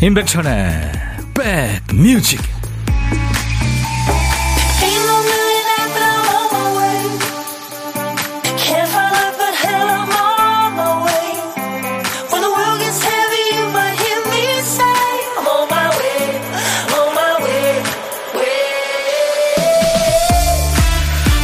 [0.00, 0.92] 임백천의
[1.34, 2.40] 백뮤직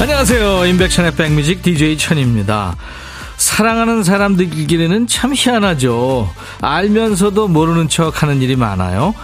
[0.00, 0.66] 안녕하세요.
[0.66, 2.76] 임백천의 백뮤직 DJ 천입니다.
[3.36, 6.32] 사랑하는 사람들끼리는 참 희한하죠.
[6.64, 9.14] 알면서도 모르는 척 하는 일이 많아요.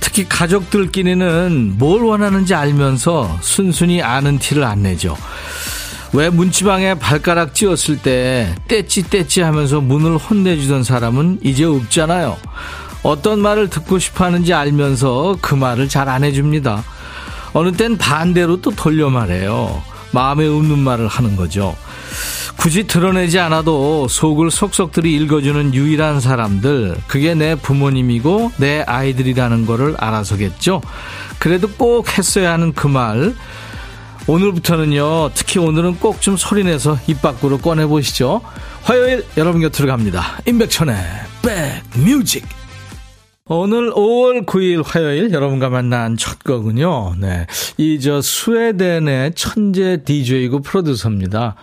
[0.00, 5.16] 특히 가족들끼리는 뭘 원하는지 알면서 순순히 아는 티를 안 내죠.
[6.12, 12.36] 왜 문지방에 발가락 찧었을 때 떼찌 떼찌 하면서 문을 혼내주던 사람은 이제 없잖아요.
[13.02, 16.82] 어떤 말을 듣고 싶어 하는지 알면서 그 말을 잘 안 해줍니다.
[17.52, 19.82] 어느 땐 반대로 또 돌려 말해요.
[20.12, 21.76] 마음에 없는 말을 하는 거죠.
[22.60, 30.82] 굳이 드러내지 않아도 속을 속속들이 읽어주는 유일한 사람들, 그게 내 부모님이고 내 아이들이라는 거를 알아서겠죠.
[31.38, 33.34] 그래도 꼭 했어야 하는 그 말,
[34.26, 38.42] 오늘부터는요, 특히 오늘은 꼭 좀 소리내서 입 밖으로 꺼내보시죠.
[38.82, 40.38] 화요일 여러분 곁으로 갑니다.
[40.46, 40.96] 임백천의
[41.42, 42.44] 백뮤직.
[43.46, 47.14] 오늘 5월 9일 화요일 여러분과 만난 첫 거군요.
[47.18, 47.46] 네.
[47.78, 51.56] 이 저 스웨덴의 천재 DJ이고 프로듀서입니다.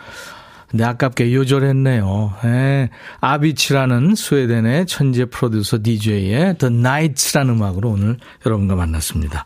[0.70, 2.34] 근데 아깝게 요절했네요.
[2.44, 2.90] 예.
[3.22, 9.46] 아비치라는 스웨덴의 천재 프로듀서 DJ의 The Nights라는 음악으로 오늘 여러분과 만났습니다.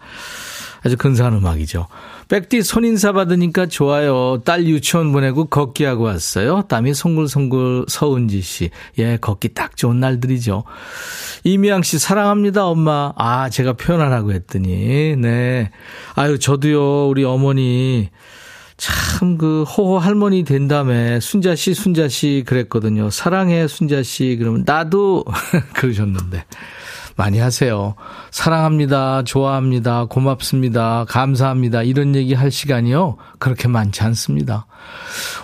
[0.84, 1.88] 아주 근사한 음악이죠.
[2.28, 4.42] 백디 손인사 받으니까 좋아요.
[4.44, 6.64] 딸 유치원 보내고 걷기 하고 왔어요.
[6.68, 8.72] 땀이 송글송글 서은지 씨.
[8.98, 10.64] 예, 걷기 딱 좋은 날들이죠.
[11.44, 13.14] 이미양 씨 사랑합니다 엄마.
[13.16, 15.70] 아 제가 표현하라고 했더니 네.
[16.16, 18.10] 아유 저도요 우리 어머니
[18.82, 23.10] 참 그 호호 할머니 된 다음에 순자 씨 순자 씨 그랬거든요.
[23.10, 25.26] 사랑해 순자 씨 그러면 나도
[25.74, 26.46] 그러셨는데
[27.16, 27.96] 많이 하세요.
[28.32, 29.24] 사랑합니다.
[29.24, 30.06] 좋아합니다.
[30.06, 31.06] 고맙습니다.
[31.08, 31.84] 감사합니다.
[31.84, 33.18] 이런 얘기 할 시간이요.
[33.38, 34.66] 그렇게 많지 않습니다.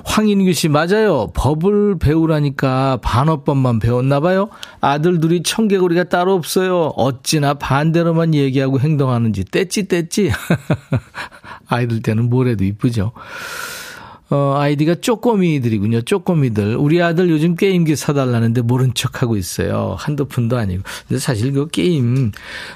[0.06, 1.28] 황인규 씨, 맞아요.
[1.36, 4.50] 법을 배우라니까 반어법만 배웠나 봐요.
[4.82, 6.94] 아들 둘이 청개구리가 따로 없어요.
[6.96, 10.32] 어찌나 반대로만 얘기하고 행동하는지 떼찌 떼찌.
[11.68, 13.12] 아이들 때는 뭘 해도 이쁘죠.
[14.30, 16.02] 어, 아이디가 쪼꼬미들이군요.
[16.02, 16.76] 쪼꼬미들.
[16.76, 19.96] 우리 아들 요즘 게임기 사달라는데 모른 척 하고 있어요.
[19.98, 20.84] 한두 푼도 아니고.
[21.08, 22.32] 근데 사실 그 게임,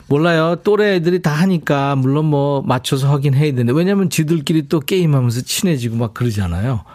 [0.07, 0.55] 몰라요.
[0.63, 5.97] 또래 애들이 다 하니까, 물론 뭐 맞춰서 하긴 해야 되는데, 왜냐면 지들끼리 또 게임하면서 친해지고
[5.97, 6.85] 막 그러잖아요.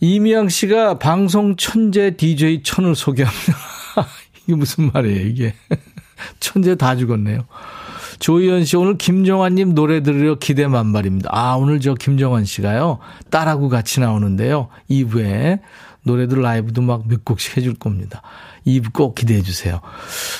[0.00, 3.56] 이미양 씨가 방송 천재 DJ 천을 소개합니다.
[4.44, 5.54] 이게 무슨 말이에요, 이게.
[6.40, 7.46] 천재 다 죽었네요.
[8.20, 11.30] 조희연 씨, 오늘 김정환님 노래 들으려 기대 만발입니다.
[11.32, 12.98] 아, 오늘 저 김정환 씨가요,
[13.30, 14.68] 딸하고 같이 나오는데요.
[14.90, 15.60] 2부에
[16.02, 18.22] 노래들 라이브도 막 몇 곡씩 해줄 겁니다.
[18.66, 19.80] 2부 꼭 기대해 주세요.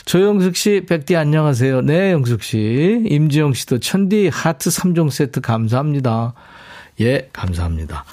[0.05, 1.81] 조영숙 씨, 백디 안녕하세요.
[1.83, 3.03] 네, 영숙 씨.
[3.09, 6.35] 임지영 씨도 천디 하트 3종 세트 감사합니다.
[7.01, 8.05] 예, 감사합니다.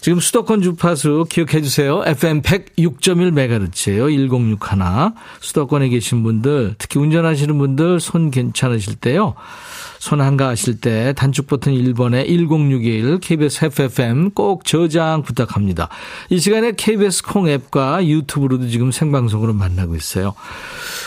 [0.00, 2.02] 지금 수도권 주파수 기억해 주세요.
[2.06, 4.10] FM 106.1MHz예요.
[4.10, 5.12] 1061.
[5.40, 9.34] 수도권에 계신 분들, 특히 운전하시는 분들 손 괜찮으실 때요.
[10.00, 15.90] 손 한가 하실 때 단축 버튼 1번에 1061 KBS FFM 꼭 저장 부탁합니다.
[16.30, 20.32] 이 시간에 KBS 콩 앱과 유튜브로도 지금 생방송으로 만나고 있어요.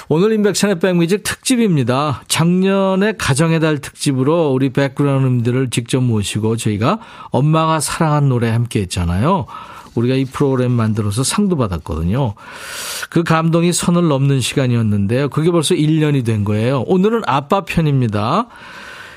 [0.09, 2.22] 오늘 인백션의 백뮤직 특집입니다.
[2.28, 7.00] 작년에 가정의 달 특집으로 우리 백그라운드들을 직접 모시고 저희가
[7.32, 9.48] 엄마가 사랑한 노래 함께 했잖아요.
[9.96, 12.36] 우리가 이 프로그램 만들어서 상도 받았거든요.
[13.09, 15.30] 그 감동이 선을 넘는 시간이었는데요.
[15.30, 16.82] 그게 벌써 1년이 된 거예요.
[16.82, 18.48] 오늘은 아빠 편입니다.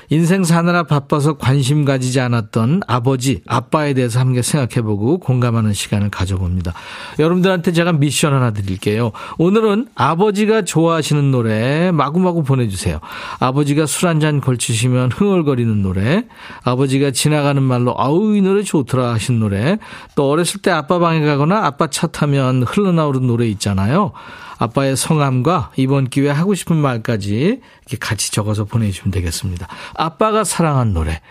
[0.09, 6.73] 인생 사느라 바빠서 관심 가지지 않았던 아버지, 아빠에 대해서 함께 생각해보고 공감하는 시간을 가져봅니다.
[7.19, 9.11] 여러분들한테 제가 미션 하나 드릴게요.
[9.37, 12.99] 오늘은 아버지가 좋아하시는 노래 마구마구 보내주세요.
[13.39, 16.23] 아버지가 술 한 잔 걸치시면 흥얼거리는 노래,
[16.63, 19.77] 아버지가 지나가는 말로 아우 이 노래 좋더라 하신 노래,
[20.15, 24.13] 또 어렸을 때 아빠 방에 가거나 아빠 차 타면 흘러나오는 노래 있잖아요.
[24.57, 29.67] 아빠의 성함과 이번 기회에 하고 싶은 말까지 이렇게 같이 적어서 보내주시면 되겠습니다.
[29.95, 31.21] 아빠가 사랑한 노래.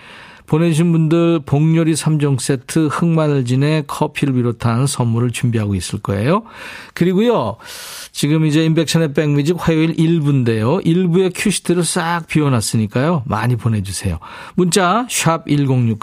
[0.46, 6.44] 보내주신 분들 복요리 3종 세트 흑마늘진의 커피를 비롯한 선물을 준비하고 있을 거예요.
[6.94, 7.56] 그리고요.
[8.12, 10.84] 지금 이제 인백션의 백뮤직 화요일 1부인데요.
[10.84, 13.25] 1부에 큐시트를 싹 비워놨으니까요.
[13.26, 14.19] 많이 보내주세요.
[14.55, 15.99] 문자 샵 1061,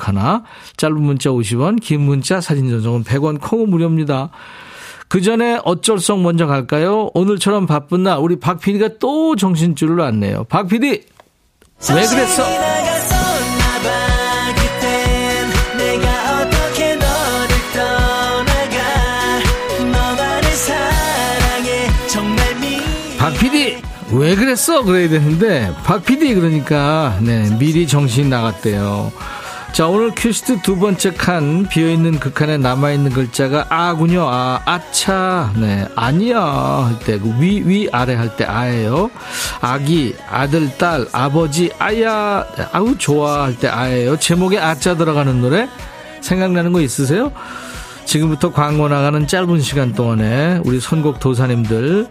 [0.78, 4.30] 짧은 문자 50원, 긴 문자 사진 전송은 100원, 콩은 무료입니다.
[5.14, 7.12] 그 전에 어쩔 성 먼저 갈까요?
[7.14, 10.46] 오늘처럼 바쁜 날 우리 박 PD가 또 정신줄을 놨네요.
[10.46, 11.04] 박 PD
[11.94, 12.44] 왜 그랬어?
[23.20, 23.78] 박 PD
[24.14, 24.82] 왜 그랬어?
[24.82, 29.12] 그래야 되는데, 박 PD 그러니까, 네, 미리 정신이 나갔대요.
[29.74, 34.28] 자, 오늘 퀴스트 두 번째 칸, 비어있는 그 칸에 남아있는 글자가 아군요.
[34.30, 35.52] 아, 아차.
[35.56, 36.40] 네, 아니야.
[36.40, 39.10] 할 때, 그 위, 위, 아래 할 때 아예요.
[39.62, 42.46] 아기, 아들, 딸, 아버지, 아야.
[42.56, 43.46] 네, 아우, 좋아.
[43.46, 44.16] 할 때 아예요.
[44.20, 45.68] 제목에 아자 들어가는 노래?
[46.22, 47.32] 생각나는 거 있으세요?
[48.06, 52.08] 지금부터 광고 나가는 짧은 시간 동안에 우리 선곡 도사님들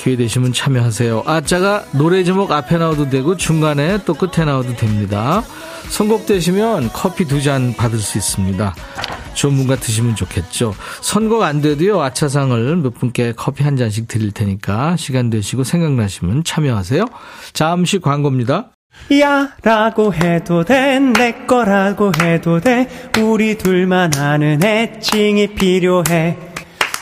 [0.00, 1.24] 기회 되시면 참여하세요.
[1.26, 5.42] 아자가 노래 제목 앞에 나와도 되고 중간에 또 끝에 나와도 됩니다.
[5.90, 8.74] 선곡되시면 커피 두 잔 받을 수 있습니다.
[9.34, 10.74] 좋은 분과 드시면 좋겠죠.
[11.02, 17.04] 선곡 안 돼도요, 아차상을 몇 분께 커피 한 잔씩 드릴 테니까 시간 되시고 생각나시면 참여하세요.
[17.52, 18.70] 잠시 광고입니다.
[19.20, 22.88] 야 라고 해도 돼 내 거라고 해도 돼
[23.22, 26.36] 우리 둘만 아는 애칭이 필요해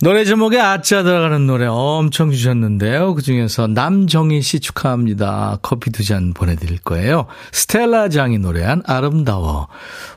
[0.00, 3.14] 노래 제목에 아짜 들어가는 노래 엄청 주셨는데요.
[3.14, 5.58] 그 중에서 남정희 씨 축하합니다.
[5.62, 7.26] 커피 두 잔 보내드릴 거예요.
[7.52, 9.66] 스텔라 장이 노래한 아름다워.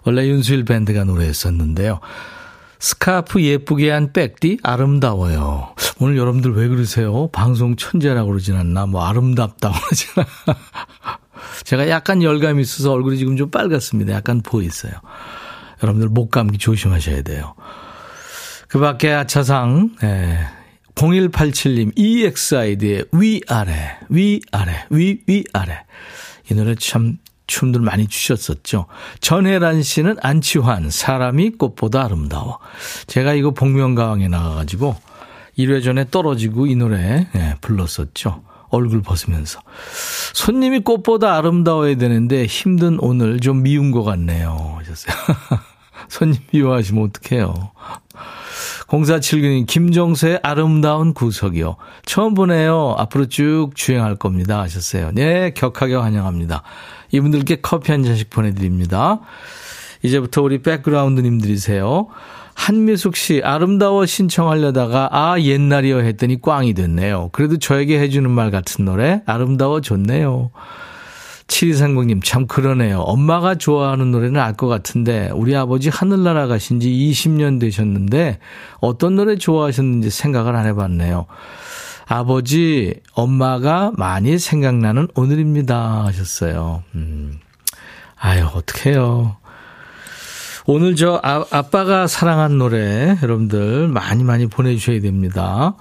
[0.05, 1.99] 원래 윤수일 밴드가 노래했었는데요.
[2.79, 5.73] 스카프 예쁘게 한 백디 아름다워요.
[5.99, 7.27] 오늘 여러분들 왜 그러세요?
[7.31, 8.85] 방송 천재라고 그러진 않나?
[8.85, 10.59] 뭐 아름답다고 그러진 않나?
[11.63, 14.13] 제가 약간 열감이 있어서 얼굴이 지금 좀 빨갛습니다.
[14.13, 14.93] 약간 보이있어요
[15.83, 17.55] 여러분들 목 감기 조심하셔야 돼요.
[18.71, 20.39] 그 밖에 아차상, 예.
[20.95, 25.83] 0187님, EXID의 위아래, 위아래, 위, 위아래.
[26.49, 28.85] 이 노래 참 춤들 많이 추셨었죠.
[29.19, 32.59] 전혜란 씨는 안치환, 사람이 꽃보다 아름다워.
[33.07, 34.95] 제가 이거 복면가왕에 나가가지고
[35.57, 38.41] 1회 전에 떨어지고 이 노래 예, 불렀었죠.
[38.69, 39.59] 얼굴 벗으면서.
[40.33, 44.77] 손님이 꽃보다 아름다워야 되는데 힘든 오늘 좀 미운 것 같네요.
[44.79, 45.13] 하셨어요.
[46.11, 47.71] 손님 미워하시면 어떡해요.
[48.87, 51.77] 0479님, 김정수의 아름다운 구석이요.
[52.05, 52.95] 처음 보네요.
[52.97, 54.59] 앞으로 쭉 주행할 겁니다.
[54.59, 55.11] 하셨어요.
[55.13, 56.63] 네, 격하게 환영합니다.
[57.11, 59.21] 이분들께 커피 한 잔씩 보내드립니다.
[60.03, 62.07] 이제부터 우리 백그라운드님들이세요.
[62.55, 67.29] 한미숙 씨, 아름다워 신청하려다가, 아, 옛날이요 했더니 꽝이 됐네요.
[67.31, 70.51] 그래도 저에게 해주는 말 같은 노래, 아름다워 좋네요.
[71.51, 72.99] 7230님, 참 그러네요.
[72.99, 78.39] 엄마가 좋아하는 노래는 알 것 같은데, 우리 아버지 하늘나라 가신 지 20년 되셨는데,
[78.79, 81.25] 어떤 노래 좋아하셨는지 생각을 안 해봤네요.
[82.07, 86.05] 아버지, 엄마가 많이 생각나는 오늘입니다.
[86.05, 86.83] 하셨어요.
[86.95, 87.39] 음.
[88.17, 89.37] 아유, 어떡해요.
[90.67, 95.73] 오늘 저 아, 아빠가 사랑한 노래 여러분들 많이 많이 보내주셔야 됩니다.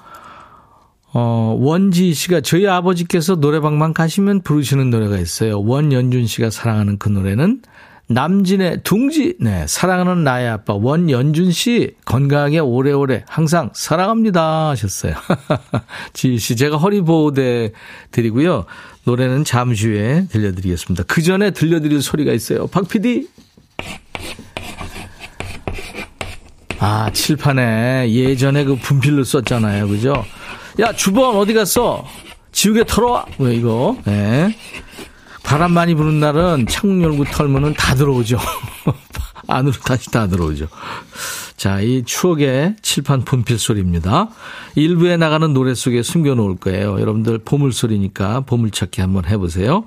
[1.13, 5.61] 어, 원지 씨가 저희 아버지께서 노래방만 가시면 부르시는 노래가 있어요.
[5.61, 7.63] 원연준 씨가 사랑하는 그 노래는
[8.07, 15.15] 남진의 둥지, 네, 사랑하는 나의 아빠 원연준 씨 건강하게 오래오래 항상 사랑합니다 하셨어요.
[16.13, 17.73] 지희 씨, 제가 허리 보호대
[18.11, 18.67] 드리고요.
[19.05, 21.05] 노래는 잠시 후에 들려드리겠습니다.
[21.05, 22.67] 그 전에 들려드릴 소리가 있어요.
[22.67, 23.29] 박 PD.
[26.81, 29.87] 아, 칠판에 예전에 그 분필로 썼잖아요.
[29.87, 30.25] 그죠?
[30.79, 32.05] 야, 주번 어디 갔어?
[32.53, 33.27] 지우개 털어와.
[33.39, 33.97] 왜 이거?
[34.05, 34.57] 네.
[35.43, 38.39] 바람 많이 부는 날은 창문 열고 털면은 다 들어오죠.
[39.49, 40.69] 안으로 다시 다 들어오죠.
[41.57, 44.29] 자, 이 추억의 칠판 분필 소리입니다.
[44.77, 47.01] 일부에 나가는 노래 속에 숨겨놓을 거예요.
[47.01, 49.85] 여러분들 보물 소리니까 보물찾기 한번 해보세요.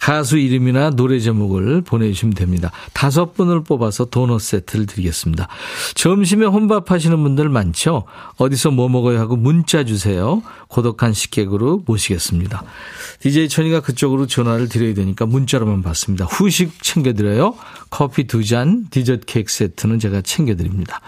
[0.00, 2.70] 가수 이름이나 노래 제목을 보내주시면 됩니다.
[2.94, 5.48] 다섯 분을 뽑아서 도넛 세트를 드리겠습니다.
[5.94, 8.04] 점심에 혼밥 하시는 분들 많죠?
[8.36, 10.42] 어디서 뭐 먹어야 하고 문자 주세요.
[10.68, 12.62] 고독한 식객으로 모시겠습니다.
[13.20, 16.24] DJ 천이가 그쪽으로 전화를 드려야 되니까 문자로만 받습니다.
[16.26, 17.54] 후식 챙겨드려요.
[17.90, 21.00] 커피 두 잔, 디저트 케이크 세트는 제가 챙겨드립니다.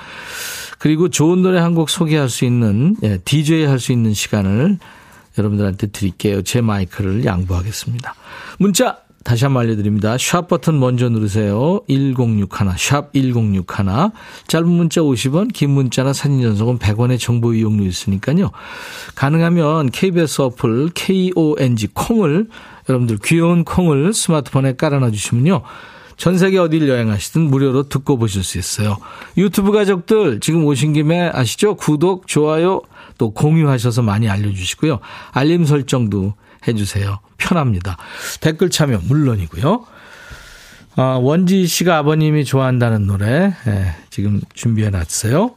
[0.78, 4.78] 그리고 좋은 노래 한 곡 소개할 수 있는, 예, DJ 할 수 있는 시간을
[5.38, 6.42] 여러분들한테 드릴게요.
[6.42, 8.14] 제 마이크를 양보하겠습니다.
[8.58, 10.16] 문자 다시 한번 알려드립니다.
[10.18, 11.82] 샵 버튼 먼저 누르세요.
[11.88, 13.66] 1061, 샵 1061.
[14.48, 18.50] 짧은 문자 50원, 긴 문자나 사진 전송은 100원의 정보 이용료 있으니까요.
[19.14, 22.48] 가능하면 KBS 어플 KONG 콩을
[22.88, 25.62] 여러분들 귀여운 콩을 스마트폰에 깔아놔 주시면요.
[26.16, 28.98] 전 세계 어딜 여행하시든 무료로 듣고 보실 수 있어요.
[29.36, 31.76] 유튜브 가족들 지금 오신 김에 아시죠?
[31.76, 32.82] 구독, 좋아요,
[33.20, 34.98] 또 공유하셔서 많이 알려주시고요.
[35.32, 36.32] 알림 설정도
[36.66, 37.20] 해주세요.
[37.36, 37.98] 편합니다.
[38.40, 39.86] 댓글 참여 물론이고요.
[40.96, 45.54] 어, 원지 씨가 아버님이 좋아한다는 노래 예, 지금 준비해 놨어요.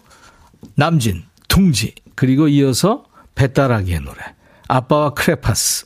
[0.75, 3.05] 남진, 둥지 그리고 이어서
[3.35, 4.17] 배따라기의 노래
[4.67, 5.85] 아빠와 크레파스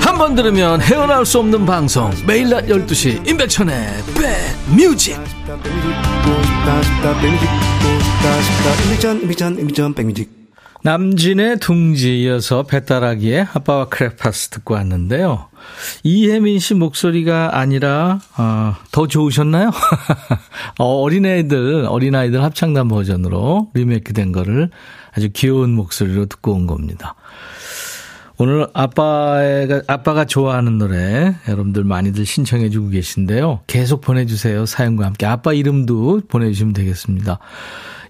[0.01, 5.17] 한 번 들으면 헤어나올 수 없는 방송 매일 낮 12시 임백천의 백뮤직
[10.83, 15.47] 남진의 둥지 이어서 배따라기의 아빠와 크레파스 듣고 왔는데요.
[16.03, 19.69] 이혜민 씨 목소리가 아니라 어, 더 좋으셨나요?
[20.79, 24.71] 어, 어린애들 어린아이들 합창단 버전으로 리메이크 된 거를
[25.15, 27.13] 아주 귀여운 목소리로 듣고 온 겁니다.
[28.41, 33.59] 오늘 아빠가, 아빠가 좋아하는 노래 여러분들 많이들 신청해 주고 계신데요.
[33.67, 34.65] 계속 보내주세요.
[34.65, 35.27] 사연과 함께.
[35.27, 37.37] 아빠 이름도 보내주시면 되겠습니다.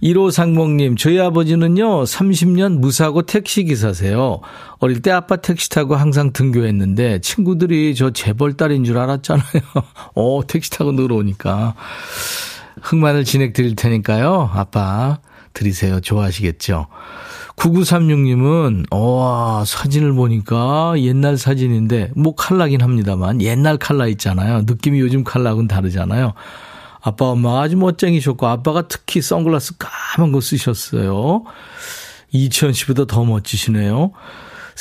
[0.02, 4.40] 1호 상목님, 저희 아버지는요, 30년 무사고 택시기사세요.
[4.80, 9.44] 어릴 때 아빠 택시 타고 항상 등교했는데, 친구들이 저 재벌 딸인 줄 알았잖아요.
[10.16, 11.76] 어, 택시 타고 늘어오니까.
[12.82, 14.50] 흑마늘 진행 드릴 테니까요.
[14.54, 15.20] 아빠,
[15.52, 16.00] 드리세요.
[16.00, 16.88] 좋아하시겠죠?
[17.56, 24.64] 9936님은, 와, 사진을 보니까 옛날 사진인데, 뭐 칼라긴 합니다만, 옛날 칼라 있잖아요.
[24.64, 26.34] 느낌이 요즘 칼라하고는 다르잖아요.
[27.02, 31.44] 아빠, 엄마가 아주 멋쟁이셨고, 아빠가 특히 선글라스 까만 거 쓰셨어요.
[32.32, 34.12] 이천 씨보다 더 멋지시네요.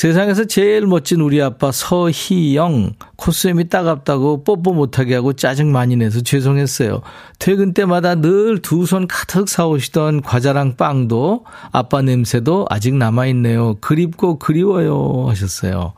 [0.05, 7.03] 세상에서 제일 멋진 우리 아빠 서희영 코스염이 따갑다고 뽀뽀 못하게 하고 짜증 많이 내서 죄송했어요.
[7.39, 13.75] 퇴근 때마다 늘 두 손 가득 사오시던 과자랑 빵도 아빠 냄새도 아직 남아있네요.
[13.83, 15.93] 그립고 그리워요 하셨어요.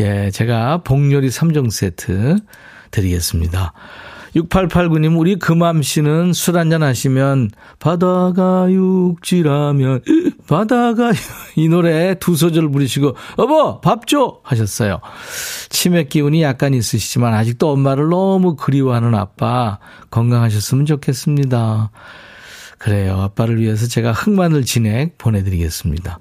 [0.00, 2.38] 예, 제가 복요리 3종 세트
[2.92, 3.74] 드리겠습니다.
[4.34, 10.02] 6889님, 우리 금암 씨는 술 한잔 하시면, 바다가 육지라면,
[10.46, 11.12] 바다가,
[11.56, 14.40] 이 노래 두 소절 부르시고, 여보, 밥 줘!
[14.42, 15.00] 하셨어요.
[15.70, 19.78] 치맥 기운이 약간 있으시지만, 아직도 엄마를 너무 그리워하는 아빠,
[20.10, 21.90] 건강하셨으면 좋겠습니다.
[22.78, 23.20] 그래요.
[23.20, 26.20] 아빠를 위해서 제가 흑마늘 진액 보내드리겠습니다.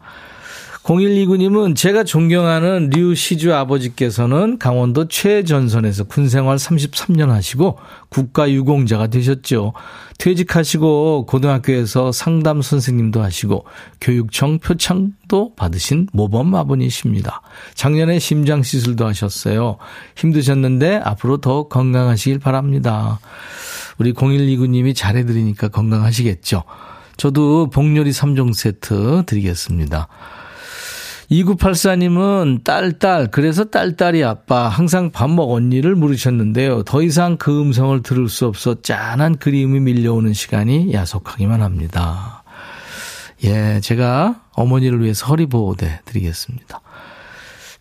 [0.87, 7.77] 0129님은 제가 존경하는 류 시주 아버지께서는 강원도 최전선에서 군생활 33년 하시고
[8.07, 9.73] 국가유공자가 되셨죠.
[10.17, 13.65] 퇴직하시고 고등학교에서 상담 선생님도 하시고
[13.99, 17.41] 교육청 표창도 받으신 모범 아버님이십니다.
[17.75, 19.77] 작년에 심장 시술도 하셨어요.
[20.15, 23.19] 힘드셨는데 앞으로 더 건강하시길 바랍니다.
[23.97, 26.63] 우리 0129님이 잘해드리니까 건강하시겠죠.
[27.17, 30.07] 저도 복요리 3종 세트 드리겠습니다.
[31.31, 36.83] 2984님은 딸, 딸, 그래서 딸 딸이 아빠, 항상 밥 먹었니를 물으셨는데요.
[36.83, 42.43] 더 이상 그 음성을 들을 수 없어 짠한 그림이 밀려오는 시간이 야속하기만 합니다.
[43.43, 46.81] 예, 제가 어머니를 위해서 허리보호대 드리겠습니다.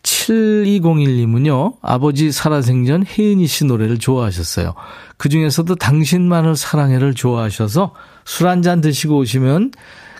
[0.02, 4.74] 7201님은요, 아버지 살아생전 혜은이 씨 노래를 좋아하셨어요.
[5.16, 9.72] 그 중에서도 당신만을 사랑해를 좋아하셔서 술 한 잔 드시고 오시면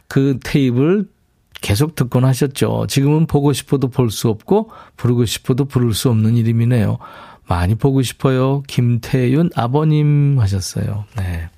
[0.08, 1.06] 그 테이블
[1.60, 2.86] 계속 듣곤 하셨죠.
[2.88, 6.98] 지금은 보고 싶어도 볼 수 없고 부르고 싶어도 부를 수 없는 이름이네요.
[7.48, 8.62] 많이 보고 싶어요.
[8.66, 11.04] 김태윤 아버님 하셨어요.
[11.16, 11.48] 네.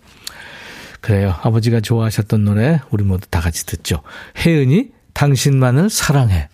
[1.00, 1.34] 그래요.
[1.42, 4.02] 아버지가 좋아하셨던 노래 우리 모두 다 같이 듣죠.
[4.44, 6.48] 혜은이 당신만을 사랑해.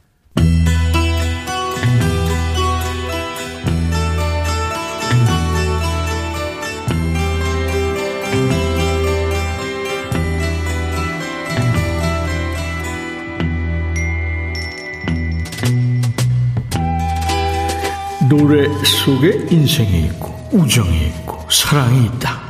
[18.28, 22.40] 노래 속에 인생이 있고 우정이 있고 사랑이 있다.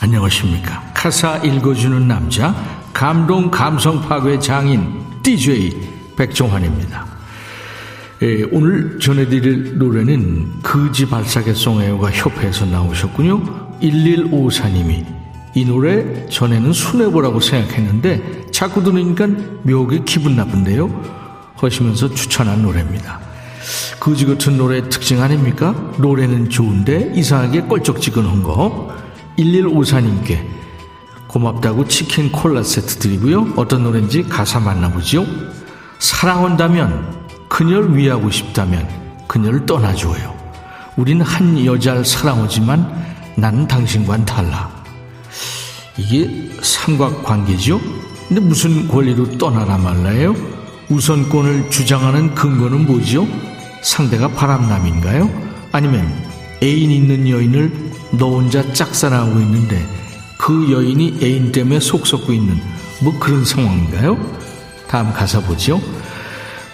[0.00, 0.92] 안녕하십니까.
[0.94, 2.54] 가사 읽어주는 남자
[2.92, 5.72] 감동 감성 파괴 장인 DJ
[6.16, 7.06] 백종환입니다.
[8.22, 13.78] 예, 오늘 전해드릴 노래는 그지 발사계 송해요가 협회에서 나오셨군요.
[13.80, 15.04] 1154님이
[15.56, 19.26] 이 노래 전에는 순애보라고 생각했는데 자꾸 들으니까
[19.62, 21.24] 묘하게 기분 나쁜데요.
[21.56, 23.33] 하시면서 추천한 노래입니다.
[24.00, 25.74] 거지 같은 노래 특징 아닙니까?
[25.98, 28.94] 노래는 좋은데 이상하게 껄쩍지근한 거.
[29.38, 30.38] 1154님께
[31.28, 33.54] 고맙다고 치킨 콜라 세트 드리고요.
[33.56, 35.26] 어떤 노래인지 가사 만나보죠.
[35.98, 38.88] 사랑한다면 그녀를 위하고 싶다면
[39.26, 40.34] 그녀를 떠나줘요.
[40.96, 43.04] 우린 한 여자를 사랑하지만
[43.36, 44.70] 나는 당신과는 달라.
[45.96, 47.80] 이게 삼각관계죠?
[48.28, 50.34] 근데 무슨 권리로 떠나라 말라요?
[50.88, 53.26] 우선권을 주장하는 근거는 뭐죠?
[53.84, 55.30] 상대가 바람남인가요?
[55.70, 56.10] 아니면
[56.62, 57.70] 애인 있는 여인을
[58.12, 59.86] 너 혼자 짝사랑하고 있는데
[60.38, 62.58] 그 여인이 애인 때문에 속 썩고 있는
[63.02, 64.18] 뭐 그런 상황인가요?
[64.88, 65.80] 다음 가사 보죠.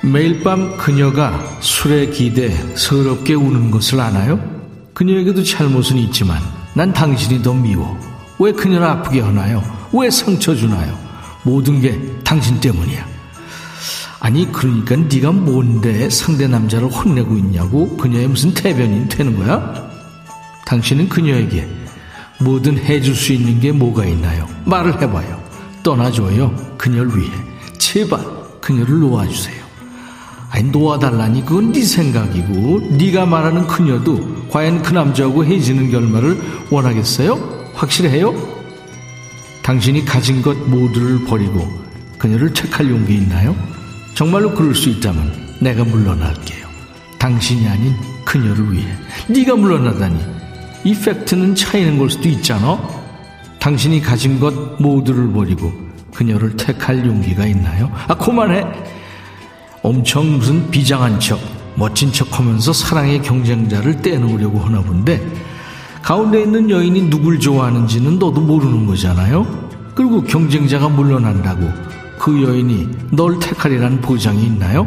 [0.02, 4.38] 매일 밤 그녀가 술에 기대 서럽게 우는 것을 아나요?
[4.94, 6.40] 그녀에게도 잘못은 있지만
[6.74, 7.98] 난 당신이 더 미워.
[8.38, 9.62] 왜 그녀를 아프게 하나요?
[9.92, 10.96] 왜 상처 주나요?
[11.42, 13.09] 모든 게 당신 때문이야.
[14.20, 19.90] 아니 그러니까 네가 뭔데 상대 남자를 혼내고 있냐고 그녀의 무슨 대변인 되는 거야?
[20.66, 21.66] 당신은 그녀에게
[22.40, 24.46] 뭐든 해줄 수 있는 게 뭐가 있나요?
[24.66, 25.42] 말을 해봐요.
[25.82, 26.54] 떠나줘요.
[26.76, 27.30] 그녀를 위해.
[27.78, 28.20] 제발
[28.60, 29.60] 그녀를 놓아주세요.
[30.50, 36.38] 아니 놓아달라니 그건 네 생각이고 네가 말하는 그녀도 과연 그 남자하고 헤어지는 결말을
[36.70, 37.70] 원하겠어요?
[37.74, 38.34] 확실해요?
[39.62, 41.66] 당신이 가진 것 모두를 버리고
[42.18, 43.56] 그녀를 택할 용기 있나요?
[44.20, 46.66] 정말로 그럴 수 있다면 내가 물러날게요.
[47.18, 48.84] 당신이 아닌 그녀를 위해
[49.28, 50.20] 네가 물러나다니
[50.84, 52.78] 이 팩트는 차이는 걸 수도 있잖아.
[53.60, 55.72] 당신이 가진 것 모두를 버리고
[56.12, 57.90] 그녀를 택할 용기가 있나요?
[58.08, 58.62] 아 그만해.
[59.82, 61.40] 엄청 무슨 비장한 척,
[61.76, 65.26] 멋진 척 하면서 사랑의 경쟁자를 떼놓으려고 하나 본데
[66.02, 69.46] 가운데 있는 여인이 누굴 좋아하는지는 너도 모르는 거잖아요.
[69.94, 71.89] 그리고 경쟁자가 물러난다고
[72.20, 74.86] 그 여인이 널 택하리라는 보장이 있나요?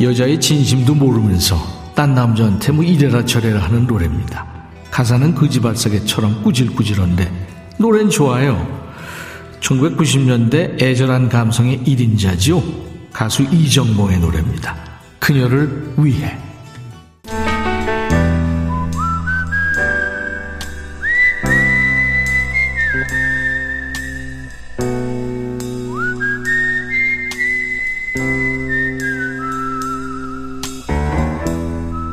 [0.00, 1.56] 여자의 진심도 모르면서
[1.94, 4.44] 딴 남자한테 뭐 이래라 저래라 하는 노래입니다.
[4.90, 8.66] 가사는 거지발사계처럼 꾸질꾸질한데 노래는 좋아요.
[9.60, 12.60] 1990년대 애절한 감성의 1인자지요.
[13.12, 14.76] 가수 이정봉의 노래입니다.
[15.20, 16.36] 그녀를 위해.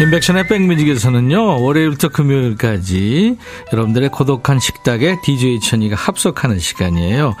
[0.00, 3.36] 인백션의 백뮤직에서는요, 월요일부터 금요일까지
[3.72, 7.34] 여러분들의 고독한 식탁에 DJ 천이가 합석하는 시간이에요.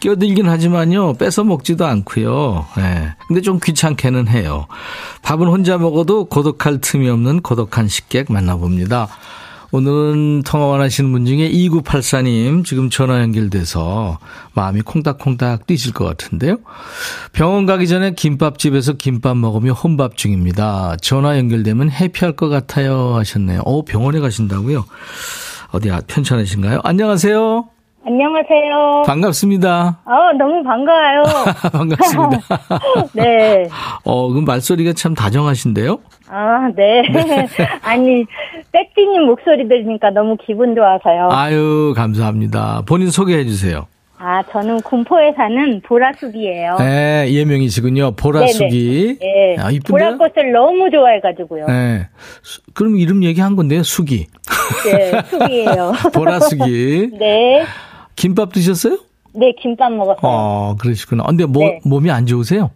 [0.00, 2.66] 끼어들긴 하지만요, 뺏어 먹지도 않고요.
[2.78, 3.14] 예.
[3.26, 4.66] 근데 좀 귀찮게는 해요.
[5.22, 9.08] 밥은 혼자 먹어도 고독할 틈이 없는 고독한 식객 만나봅니다.
[9.74, 14.18] 오늘은 통화 원하시는 분 중에 2984님 지금 전화 연결돼서
[14.54, 16.58] 마음이 콩닥콩닥 뛰실 것 같은데요.
[17.32, 20.96] 병원 가기 전에 김밥집에서 김밥 먹으며 혼밥 중입니다.
[21.00, 23.62] 전화 연결되면 해피할 것 같아요 하셨네요.
[23.64, 24.84] 어, 병원에 가신다고요?
[25.72, 26.80] 어디 아, 편찮으신가요?
[26.84, 27.64] 안녕하세요.
[28.04, 29.04] 안녕하세요.
[29.06, 30.00] 반갑습니다.
[30.04, 31.22] 어, 너무 반가워요.
[31.72, 32.38] 반갑습니다.
[33.14, 33.68] 네.
[34.04, 35.98] 어, 그 말소리가 참 다정하신데요?
[36.34, 37.02] 아, 네.
[37.82, 38.24] 아니,
[38.72, 41.28] 백디님 목소리 들으니까 너무 기분 좋아서요.
[41.30, 42.82] 아유, 감사합니다.
[42.86, 43.86] 본인 소개해 주세요.
[44.18, 46.76] 아, 저는 군포에 사는 보라숙이에요.
[46.78, 48.12] 네, 예명이시군요.
[48.12, 49.18] 보라숙이.
[49.20, 49.56] 네.
[49.58, 50.16] 아, 이쁜데요?
[50.16, 51.66] 보라꽃을 너무 좋아해가지고요.
[51.66, 52.08] 네.
[52.42, 54.26] 수- 그럼 이름 얘기한 건데요, 숙이.
[54.86, 55.92] 네, 숙이에요.
[56.14, 57.10] 보라숙이.
[57.18, 57.64] 네.
[58.16, 58.98] 김밥 드셨어요?
[59.34, 60.20] 네, 김밥 먹었어요.
[60.22, 61.24] 어, 그러시구나.
[61.24, 61.80] 근데 뭐, 네.
[61.84, 62.70] 몸이 안 좋으세요?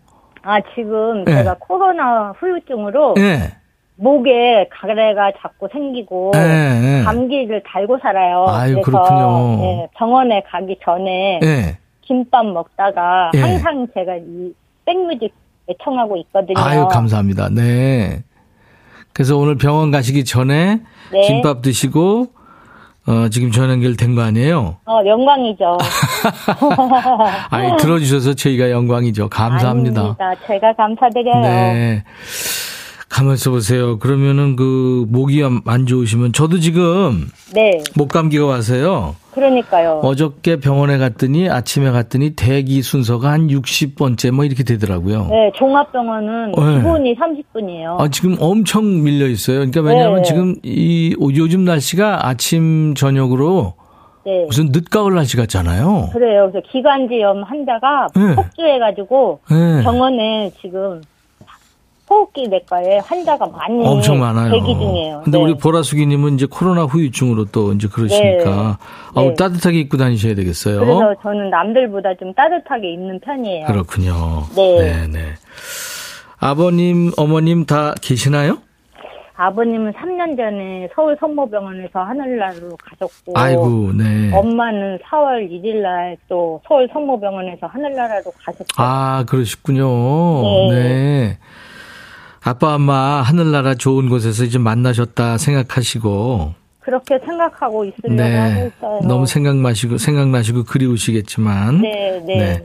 [0.47, 1.39] 아, 지금 네.
[1.39, 3.53] 제가 코로나 후유증으로 네.
[3.97, 7.03] 목에 가래가 자꾸 생기고 네, 네.
[7.03, 8.47] 감기를 달고 살아요.
[8.49, 9.59] 아유, 그래서.
[9.63, 11.79] 예, 병원에 가기 전에 네.
[12.03, 13.41] 김밥 먹다가 예.
[13.41, 14.53] 항상 제가 이
[14.85, 15.35] 백뮤직
[15.69, 16.55] 애청하고 있거든요.
[16.59, 17.49] 아유, 감사합니다.
[17.49, 18.23] 네.
[19.13, 20.81] 그래서 오늘 병원 가시기 전에
[21.11, 21.21] 네.
[21.23, 22.29] 김밥 드시고,
[23.07, 24.77] 어, 지금 전화 연결된 거 아니에요?
[24.85, 25.79] 어, 영광이죠.
[27.51, 29.29] 아이, 들어주셔서 저희가 영광이죠.
[29.29, 30.01] 감사합니다.
[30.01, 30.35] 아닙니다.
[30.47, 31.41] 제가 감사드려요.
[31.43, 32.05] 네.
[33.09, 33.99] 가만있어 보세요.
[33.99, 39.15] 그러면은 그 목이 안- 안 좋으시면 저도 지금 네, 목 감기가 와서요.
[39.33, 40.01] 그러니까요.
[40.03, 45.29] 어저께 병원에 갔더니 아침에 갔더니 대기 순서가 한 60번째 뭐 이렇게 되더라고요.
[45.31, 46.77] 네, 종합병원은 네.
[46.79, 48.01] 기본이 30분이에요.
[48.01, 49.59] 아, 지금 엄청 밀려 있어요.
[49.59, 50.23] 그러니까 왜냐하면 네.
[50.23, 53.75] 지금 이 요즘 날씨가 아침 저녁으로
[54.25, 54.45] 네.
[54.47, 56.09] 무슨 늦가을 날씨 같잖아요.
[56.13, 56.51] 그래요.
[56.51, 58.35] 그래서 기관지염 환자가 네.
[58.35, 59.83] 폭주해가지고 네.
[59.85, 61.01] 병원에 지금
[62.17, 64.51] 호흡기 내과에 환자가 많이 엄청 많아요.
[64.53, 65.21] 대기 중이에요.
[65.25, 65.45] 근데 네.
[65.45, 69.21] 우리 보라숙이님은 이제 코로나 후유증으로 또 이제 그러시니까 네.
[69.21, 69.35] 아우 네.
[69.35, 70.81] 따뜻하게 입고 다니셔야 되겠어요.
[70.81, 73.67] 그래서 저는 남들보다 좀 따뜻하게 입는 편이에요.
[73.67, 74.45] 그렇군요.
[74.57, 75.07] 네.
[75.09, 75.35] 네.
[76.39, 78.59] 아버님, 어머님 다 계시나요?
[79.39, 84.33] 아버님은 3년 전에 서울 성모병원에서 하늘나라로 가셨고 아이고, 네.
[84.35, 88.67] 엄마는 4월 1일 날 또 서울 성모병원에서 하늘나라로 가셨죠.
[88.79, 90.71] 아, 그러셨군요.
[90.71, 90.71] 네.
[90.71, 91.39] 네.
[92.47, 98.71] 아빠, 엄마, 하늘나라 좋은 곳에서 이제 만나셨다 생각하시고, 그렇게 생각하고 있으려고 하고 네.
[98.77, 99.01] 있어요.
[99.03, 102.37] 너무 생각나시고, 생각나시고 그리우시겠지만, 네, 네.
[102.37, 102.65] 네.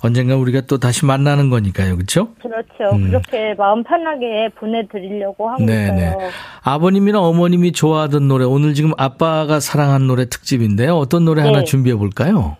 [0.00, 1.96] 언젠가 우리가 또 다시 만나는 거니까요.
[1.96, 2.28] 그렇죠?
[2.40, 2.96] 그렇죠.
[2.96, 3.08] 음.
[3.08, 5.94] 그렇게 마음 편하게 보내드리려고 하고 네네.
[5.94, 6.30] 있어요.
[6.62, 10.96] 아버님이나 어머님이 좋아하던 노래, 오늘 지금 아빠가 사랑한 노래 특집인데요.
[10.96, 11.64] 어떤 노래 하나 네.
[11.64, 12.56] 준비해 볼까요?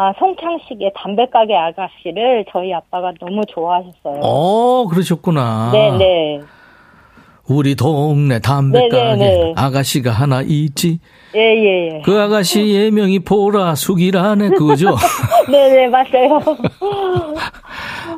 [0.00, 4.20] 아, 송창식의 담배가게 아가씨를 저희 아빠가 너무 좋아하셨어요.
[4.22, 5.72] 어, 그러셨구나.
[5.72, 6.40] 네네.
[7.48, 9.54] 우리 동네 담배가게 네네네.
[9.56, 11.00] 아가씨가 하나 있지.
[11.38, 12.02] 예, 예, 예.
[12.04, 14.96] 그 아가씨 예명이 보라 숙이라네 그거죠?
[15.48, 16.40] 네네, 맞아요.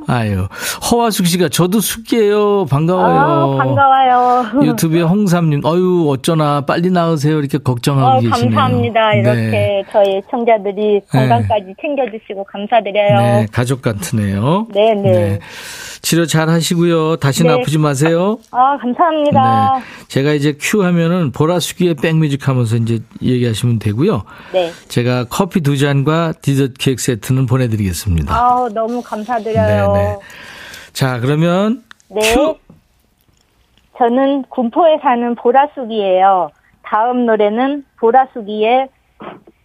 [0.06, 0.48] 아유
[0.90, 3.04] 허화숙 씨가 저도 숙이에요 반가워요.
[3.04, 4.64] 아, 반가워요.
[4.64, 8.40] 유튜브에 홍삼님 어유 어쩌나 빨리 나으세요 이렇게 걱정하고 어, 계시네요.
[8.40, 9.12] 감사합니다.
[9.14, 9.82] 이렇게 네.
[9.92, 13.18] 저희 청자들이 건강까지 챙겨주시고 감사드려요.
[13.18, 14.66] 네, 가족 같으네요.
[14.72, 15.40] 네네.
[16.02, 17.16] 치료 잘 하시고요.
[17.16, 17.60] 다시는 네.
[17.60, 18.38] 아프지 마세요.
[18.50, 19.78] 아, 감사합니다.
[19.78, 20.06] 네.
[20.08, 24.22] 제가 이제 큐 하면은 보라숙이의 백뮤직 하면서 이제 얘기하시면 되고요.
[24.52, 24.70] 네.
[24.88, 28.34] 제가 커피 두 잔과 디저트 케이크 세트는 보내드리겠습니다.
[28.34, 29.92] 아우, 너무 감사드려요.
[29.92, 30.16] 네네.
[30.92, 32.20] 자, 그러면 네.
[32.34, 32.56] 큐!
[33.98, 36.50] 저는 군포에 사는 보라숙이에요.
[36.82, 38.88] 다음 노래는 보라숙이의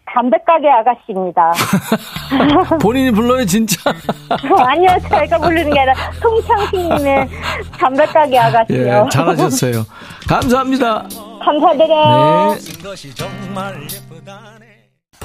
[0.06, 1.54] 담배가게 아가씨입니다.
[2.82, 3.92] 본인이 불러요, 진짜.
[4.58, 7.30] 아니요, 저희가 부르는 게 아니라 송창식님의
[7.80, 9.10] 담배가게 예, 아가씨요.
[9.12, 9.86] 잘하셨어요.
[10.28, 11.08] 감사합니다.
[11.46, 12.56] 감사드려요.
[12.56, 12.60] 네.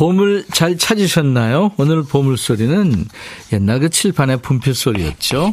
[0.04, 1.72] 봄을 잘 찾으셨나요?
[1.76, 3.04] 오늘 보물 소리는
[3.52, 5.52] 옛날 그 칠판의 분필 소리였죠.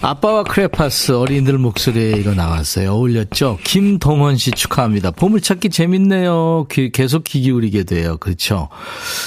[0.00, 2.92] 아빠와 크레파스 어린이들 목소리에 이거 나왔어요.
[2.92, 3.58] 어울렸죠?
[3.64, 5.10] 김동원 씨 축하합니다.
[5.10, 6.68] 보물 찾기 재밌네요.
[6.70, 8.16] 귀- 계속 귀 기울이게 돼요.
[8.18, 8.68] 그렇죠?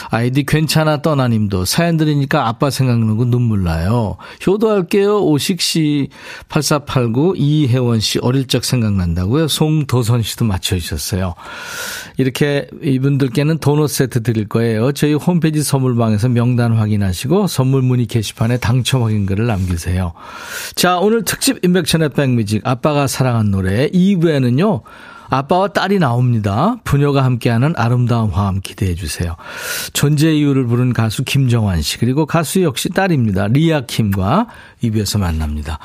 [0.10, 4.16] 아이디 괜찮아 떠나님도 사연 들으니까 아빠 생각나고 눈물 나요.
[4.48, 5.26] 효도할게요.
[5.26, 6.08] 오식 씨
[6.48, 9.50] 8489 이혜원 씨 어릴 적 생각난다고요.
[9.50, 11.36] 송도선 씨도 맞춰 주셨어요.
[12.16, 14.92] 이렇게 이분들께는 도넛 세트 드릴 거예요.
[14.92, 20.14] 저희 홈페이지 선물방에서 명단 확인하시고 선물 문의 게시판에 당첨 확인글을 남기세요.
[20.76, 24.82] 자, 오늘 특집 인백천의 백뮤직 아빠가 사랑한 노래 2부에는요.
[25.30, 26.76] 아빠와 딸이 나옵니다.
[26.84, 29.36] 부녀가 함께하는 아름다운 화음 기대해 주세요.
[29.94, 33.48] 존재 이유를 부른 가수 김정환 씨 그리고 가수 역시 딸입니다.
[33.48, 34.48] 리아 킴과
[34.84, 35.80] 2부에서 만납니다.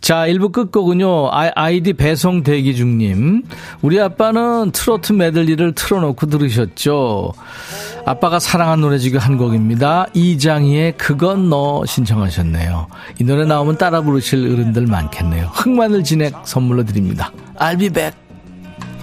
[0.00, 1.28] 자, 1부 끝곡은요.
[1.30, 3.44] 아- 아이디 배송 대기 중님.
[3.82, 7.32] 우리 아빠는 트로트 메들리를 틀어놓고 들으셨죠.
[8.04, 10.06] 아빠가 사랑한 노래 중에 한 곡입니다.
[10.12, 12.88] 이장희의 그건 너 신청하셨네요.
[13.20, 15.50] 이 노래 나오면 따라 부르실 어른들 많겠네요.
[15.52, 17.30] 흑마늘 진액 선물로 드립니다.
[17.58, 18.21] I'll be back.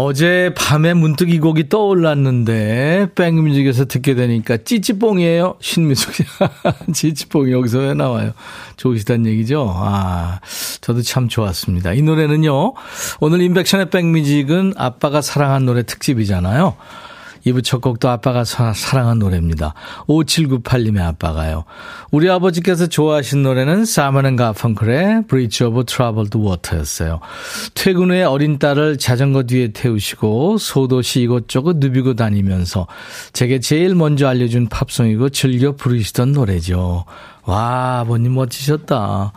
[0.00, 5.56] 어제 밤에 문득 이 곡이 떠올랐는데 백뮤직에서 듣게 되니까 찌찌뽕이에요?
[5.60, 6.14] 신미숙.
[6.14, 6.24] 씨
[6.94, 8.30] 찌찌뽕이 여기서 왜 나와요?
[8.76, 9.68] 좋으시단 얘기죠?
[9.74, 10.38] 아
[10.82, 11.94] 저도 참 좋았습니다.
[11.94, 12.74] 이 노래는요
[13.18, 16.76] 오늘 인백션의 백뮤직은 아빠가 사랑한 노래 특집이잖아요
[17.48, 19.74] 2부 첫 곡도 아빠가 사, 사랑한 노래입니다.
[20.06, 21.64] 5798님의 아빠가요.
[22.10, 27.20] 우리 아버지께서 좋아하신 노래는 사먼 가펑클의 Bridge over Troubled Water였어요.
[27.74, 32.86] 퇴근 후에 어린 딸을 자전거 뒤에 태우시고 소도시 이곳저곳 누비고 다니면서
[33.32, 37.04] 제게 제일 먼저 알려준 팝송이고 즐겨 부르시던 노래죠.
[37.48, 39.32] 와, 아버님 멋지셨다.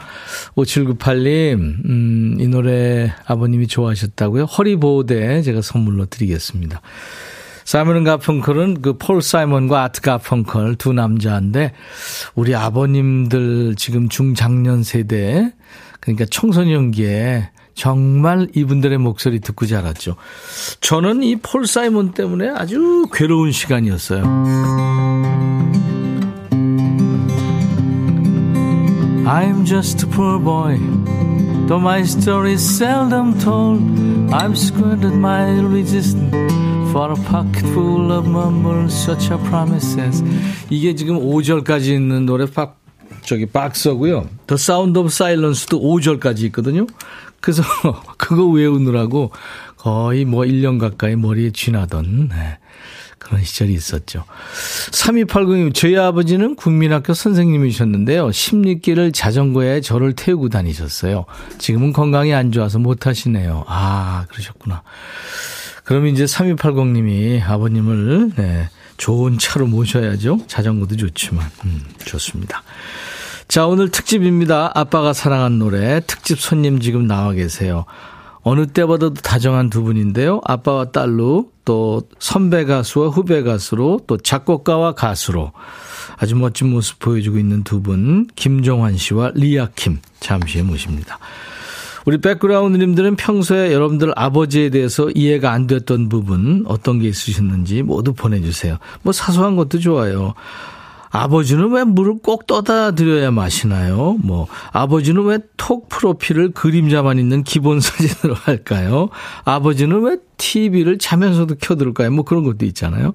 [0.56, 4.43] 5798님, 음, 이 노래 아버님이 좋아하셨다고요?
[4.43, 6.82] 허리보호대 제가 선물로 드리겠습니다.
[7.65, 11.74] 사이먼 가펑클은 그 폴 사이먼과 아트 가펑클 두 남자인데
[12.36, 15.52] 우리 아버님들 지금 중장년 세대
[16.00, 20.15] 그러니까 청소년기에 정말 이분들의 목소리 듣고 자랐죠.
[20.82, 24.24] 저는 이 폴 사이먼 때문에 아주 괴로운 시간이었어요.
[29.26, 30.78] I'm just a poor boy.
[31.67, 33.80] Though my story is seldom told,
[34.34, 36.36] I'm squandered my resistance
[36.91, 40.23] for a pocket full of mumbles, such a promises.
[40.69, 42.80] 이게 지금 5절까지 있는 노래 박,
[43.21, 44.27] 저기 박서고요.
[44.47, 46.86] The Sound of Silence도 5절까지 있거든요.
[47.39, 47.63] 그래서
[48.17, 49.32] 그거 외우느라고
[49.77, 52.58] 거의 뭐 1년 가까이 머리에 쥐나던 네.
[53.17, 54.25] 그런 시절이 있었죠.
[54.91, 58.32] 3280님, 저희 아버지는 국민학교 선생님이셨는데요.
[58.32, 61.25] 십리길을 자전거에 저를 태우고 다니셨어요.
[61.58, 63.63] 지금은 건강이 안 좋아서 못 하시네요.
[63.67, 64.84] 아, 그러셨구나.
[65.91, 70.39] 그럼 이제 3280님이 아버님을, 네, 좋은 차로 모셔야죠.
[70.47, 72.63] 자전거도 좋지만, 음, 좋습니다.
[73.49, 74.71] 자, 오늘 특집입니다.
[74.73, 75.99] 아빠가 사랑한 노래.
[76.08, 77.84] 특집 손님 지금 나와 계세요.
[78.41, 80.39] 어느 때보다도 다정한 두 분인데요.
[80.45, 85.51] 아빠와 딸로 또 선배 가수와 후배 가수로 또 작곡가와 가수로
[86.15, 91.19] 아주 멋진 모습 보여주고 있는 두 분, 김종환 씨와 리아킴 잠시 후에 모십니다.
[92.05, 98.77] 우리 백그라운드님들은 평소에 여러분들 아버지에 대해서 이해가 안 됐던 부분 어떤 게 있으셨는지 모두 보내주세요.
[99.03, 100.33] 뭐 사소한 것도 좋아요.
[101.13, 104.17] 아버지는 왜 물을 꼭 떠다 드려야 마시나요?
[104.23, 109.09] 뭐, 아버지는 왜 톡 프로필을 그림자만 있는 기본 사진으로 할까요?
[109.43, 112.11] 아버지는 왜 TV를 자면서도 켜들을까요?
[112.11, 113.11] 뭐 그런 것도 있잖아요.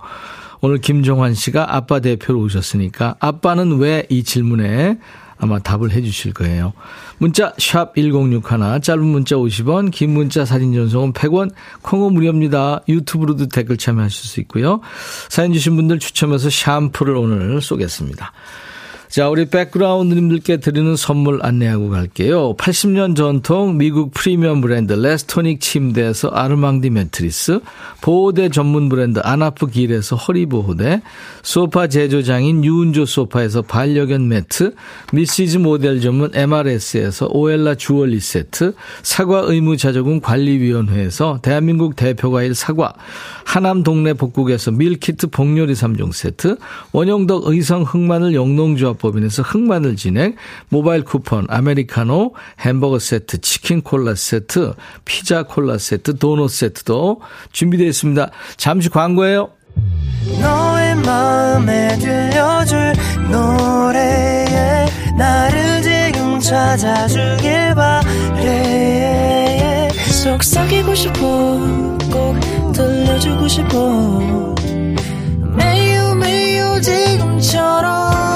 [0.61, 4.99] 오늘 김종환 씨가 아빠 대표로 오셨으니까 아빠는 왜 이 질문에
[5.39, 6.73] 아마 답을 해 주실 거예요.
[7.19, 11.51] 문자 1061, 짧은 문자 50원, 긴 문자 사진 전송은 100원,
[11.83, 12.81] 콩은 무료입니다.
[12.89, 14.81] 유튜브로도 댓글 참여하실 수 있고요.
[15.29, 18.33] 사연 주신 분들 추첨해서 샴푸를 오늘 쏘겠습니다.
[19.17, 22.55] 자, 우리 백그라운드님들께 드리는 선물 안내하고 갈게요.
[22.57, 27.61] 80년 전통 미국 프리미엄 브랜드 레스토닉 침대에서 아르망디 매트리스,
[28.03, 31.01] 보호대 전문 브랜드 아나프 길에서 허리보호대,
[31.43, 34.75] 소파 제조장인 유운조 소파에서 반려견 매트,
[35.15, 42.93] 미시즈 모델 전문 MRS에서 오엘라 주얼리 세트, 사과 의무자조금 관리위원회에서 대한민국 대표과일 사과,
[43.47, 46.59] 하남 동네 복국에서 밀키트 복요리 3종 세트,
[46.93, 50.37] 원형덕 의성 흑마늘 영농조합 법인에서 흑마늘 진행,
[50.69, 57.21] 모바일 쿠폰, 아메리카노, 햄버거 세트, 치킨 콜라 세트, 피자 콜라 세트, 도넛 세트도
[57.53, 58.31] 준비되어 있습니다.
[58.57, 59.51] 잠시 광고예요.
[70.27, 71.21] 속삭이고 싶어
[72.11, 74.55] 꼭 들려주고 싶어
[75.57, 78.36] 매우 매우 지금처럼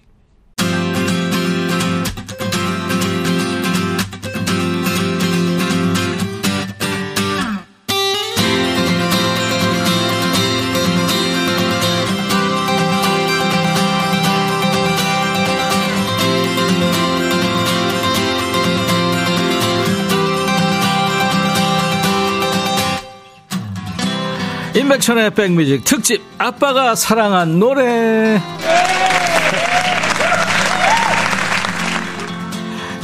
[24.91, 28.41] 임백천의 백뮤직 특집 아빠가 사랑한 노래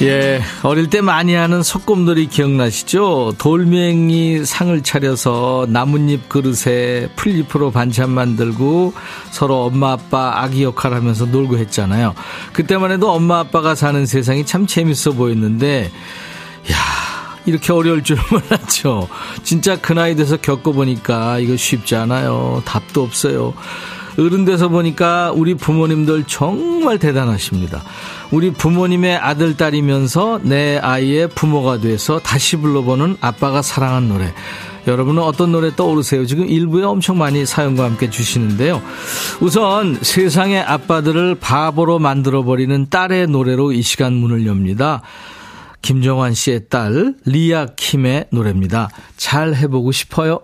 [0.01, 3.35] 예, 어릴 때 많이 하는 소꿉놀이 기억나시죠?
[3.37, 8.93] 돌멩이 상을 차려서 나뭇잎 그릇에 풀잎으로 반찬 만들고
[9.31, 12.13] 서로 엄마 아빠 아기 역할 하면서 놀고 했잖아요.
[12.53, 15.89] 그때만 해도 엄마 아빠가 사는 세상이 참 재밌어 보였는데,
[16.71, 16.96] 야
[17.47, 19.07] 이렇게 어려울 줄 몰랐죠.
[19.41, 22.61] 진짜 그 나이 돼서 겪어보니까 이거 쉽지 않아요.
[22.65, 23.53] 답도 없어요.
[24.19, 27.83] 어른 돼서 보니까 우리 부모님들 정말 대단하십니다.
[28.31, 34.33] 우리 부모님의 아들, 딸이면서 내 아이의 부모가 돼서 다시 불러보는 아빠가 사랑한 노래.
[34.87, 36.25] 여러분은 어떤 노래 떠오르세요?
[36.25, 38.81] 지금 일부에 엄청 많이 사연과 함께 주시는데요.
[39.41, 45.03] 우선 세상의 아빠들을 바보로 만들어버리는 딸의 노래로 이 시간 문을 엽니다.
[45.81, 48.89] 김정환 씨의 딸 리아 킴의 노래입니다.
[49.15, 50.41] 잘 해보고 싶어요.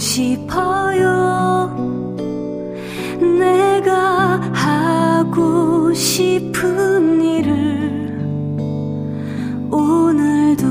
[0.00, 1.49] 싶어요.
[5.30, 8.18] 하고 싶은 일을
[9.70, 10.66] 오늘도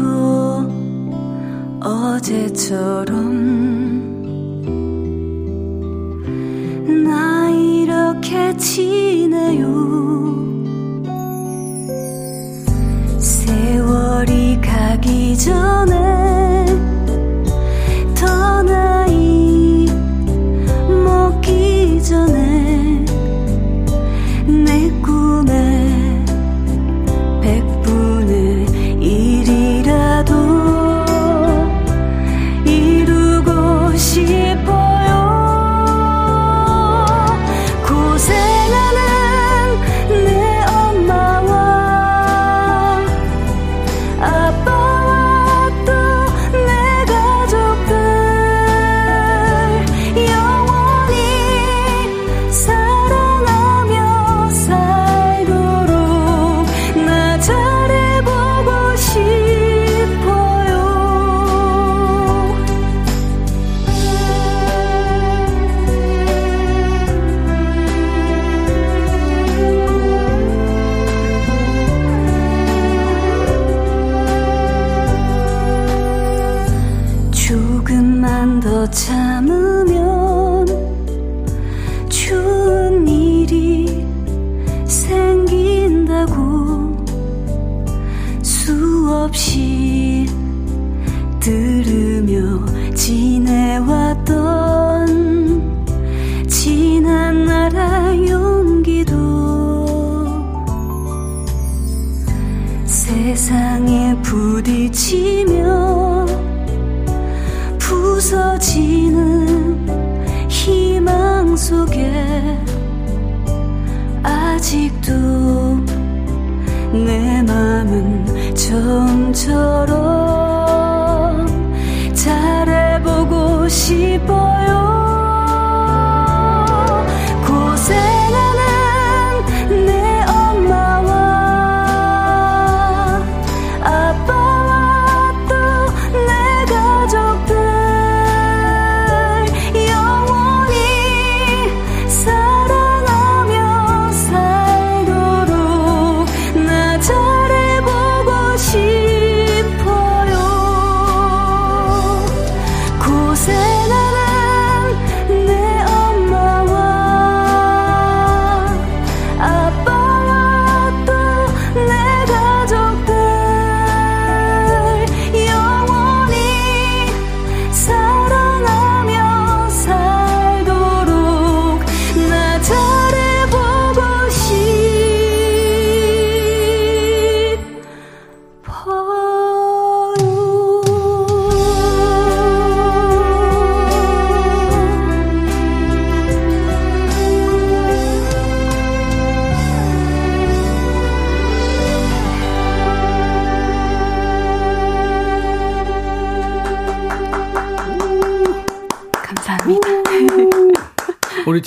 [1.80, 3.16] 어제처럼
[7.06, 9.70] 나 이렇게 지내요.
[13.18, 16.09] 세월이 가기 전에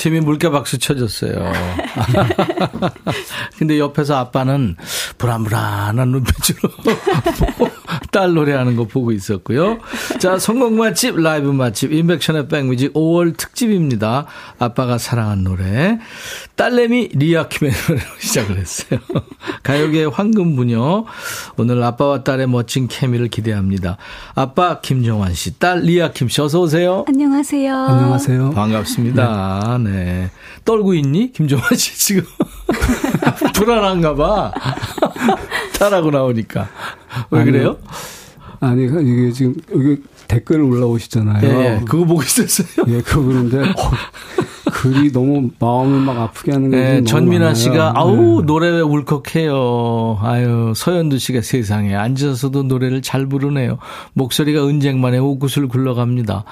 [0.03, 1.53] 우리 팀이 물개 박수 쳐줬어요.
[3.57, 4.77] 근데 옆에서 아빠는
[5.17, 6.71] 불안불안한 눈빛으로
[8.11, 9.79] 딸 노래하는 거 보고 있었고요.
[10.19, 14.27] 자, 선곡 맛집, 라이브 맛집, 임백천의 백뮤직 5월 특집입니다.
[14.59, 16.01] 아빠가 사랑한 노래.
[16.62, 19.01] 딸내미 리아킴의 노래로 시작을 했어요.
[19.64, 21.05] 가요계의 황금부녀.
[21.57, 23.96] 오늘 아빠와 딸의 멋진 케미를 기대합니다.
[24.37, 27.05] 아빠 김종환 씨, 딸 리아 킴 씨, 어서 오세요.
[27.09, 27.77] 안녕하세요.
[27.77, 28.51] 안녕하세요.
[28.51, 29.79] 반갑습니다.
[29.83, 30.31] 네.
[30.64, 31.33] 떨고 있니?
[31.33, 32.22] 김종환 씨 지금.
[33.55, 34.53] 불안한가 봐.
[35.81, 36.69] 딸하고 나오니까.
[37.33, 37.79] 왜 그래요?
[38.60, 41.44] 아니, 이게 지금, 여기 댓글 올라오시잖아요.
[41.44, 41.81] 예, 예.
[41.85, 42.87] 그거 보고 있었어요.
[42.87, 43.90] 예, 그거 그런데, 어,
[44.73, 47.54] 글이 너무 마음을 막 아프게 하는 게 네, 전민아 많아요.
[47.54, 48.46] 씨가 아우 네.
[48.46, 50.18] 노래 왜 울컥해요.
[50.23, 53.77] 아유 서현두 씨가 세상에 앉아서도 노래를 잘 부르네요.
[54.14, 56.44] 목소리가 은쟁반에 옷구슬 굴러갑니다.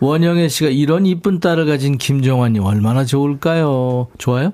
[0.00, 4.08] 원영애 씨가 이런 이쁜 딸을 가진 김정환이 얼마나 좋을까요?
[4.16, 4.52] 좋아요?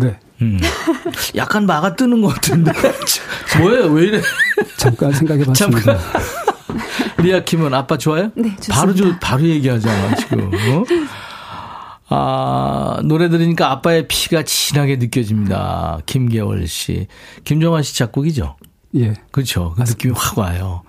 [0.00, 0.18] 네.
[0.40, 0.58] 음.
[1.36, 2.72] 약간 막아 뜨는 것 같은데.
[3.60, 3.92] 뭐예요?
[3.92, 4.20] 왜 이래?
[4.78, 5.80] 잠깐 생각해 봤습니다.
[5.82, 5.98] 잠깐.
[7.18, 8.30] 리아 킴은 아빠 좋아요?
[8.34, 8.74] 네, 좋습니다.
[8.74, 10.46] 바로 저, 바로 얘기하잖아, 지금.
[10.46, 10.84] 어?
[12.14, 16.00] 아, 노래 들으니까 아빠의 피가 진하게 느껴집니다.
[16.04, 17.06] 김계월 씨.
[17.44, 18.56] 김정환 씨 작곡이죠?
[18.94, 19.14] 예.
[19.30, 19.74] 그렇죠.
[19.76, 20.82] 그 느낌이 확 와요.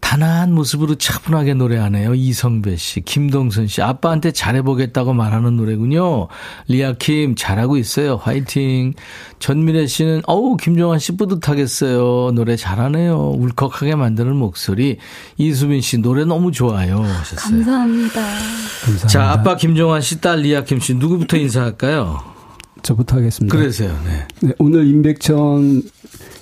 [0.00, 2.14] 단아한 모습으로 차분하게 노래하네요.
[2.14, 3.82] 이성배 씨, 김동선 씨.
[3.82, 6.28] 아빠한테 잘해보겠다고 말하는 노래군요.
[6.68, 8.16] 리아 킴, 잘하고 있어요.
[8.16, 8.94] 화이팅.
[9.38, 12.32] 전미래 씨는, 어우, 김종환 씨 뿌듯하겠어요.
[12.34, 13.32] 노래 잘하네요.
[13.36, 14.96] 울컥하게 만드는 목소리.
[15.36, 17.02] 이수민 씨, 노래 너무 좋아요.
[17.02, 17.56] 하셨어요.
[17.56, 18.20] 감사합니다.
[18.22, 19.08] 감사합니다.
[19.08, 22.38] 자, 아빠 김종환 씨, 딸 리아 킴 씨, 누구부터 인사할까요?
[22.82, 23.54] 저부터 하겠습니다.
[23.54, 24.26] 그러세요, 네.
[24.40, 25.82] 네, 오늘 임백천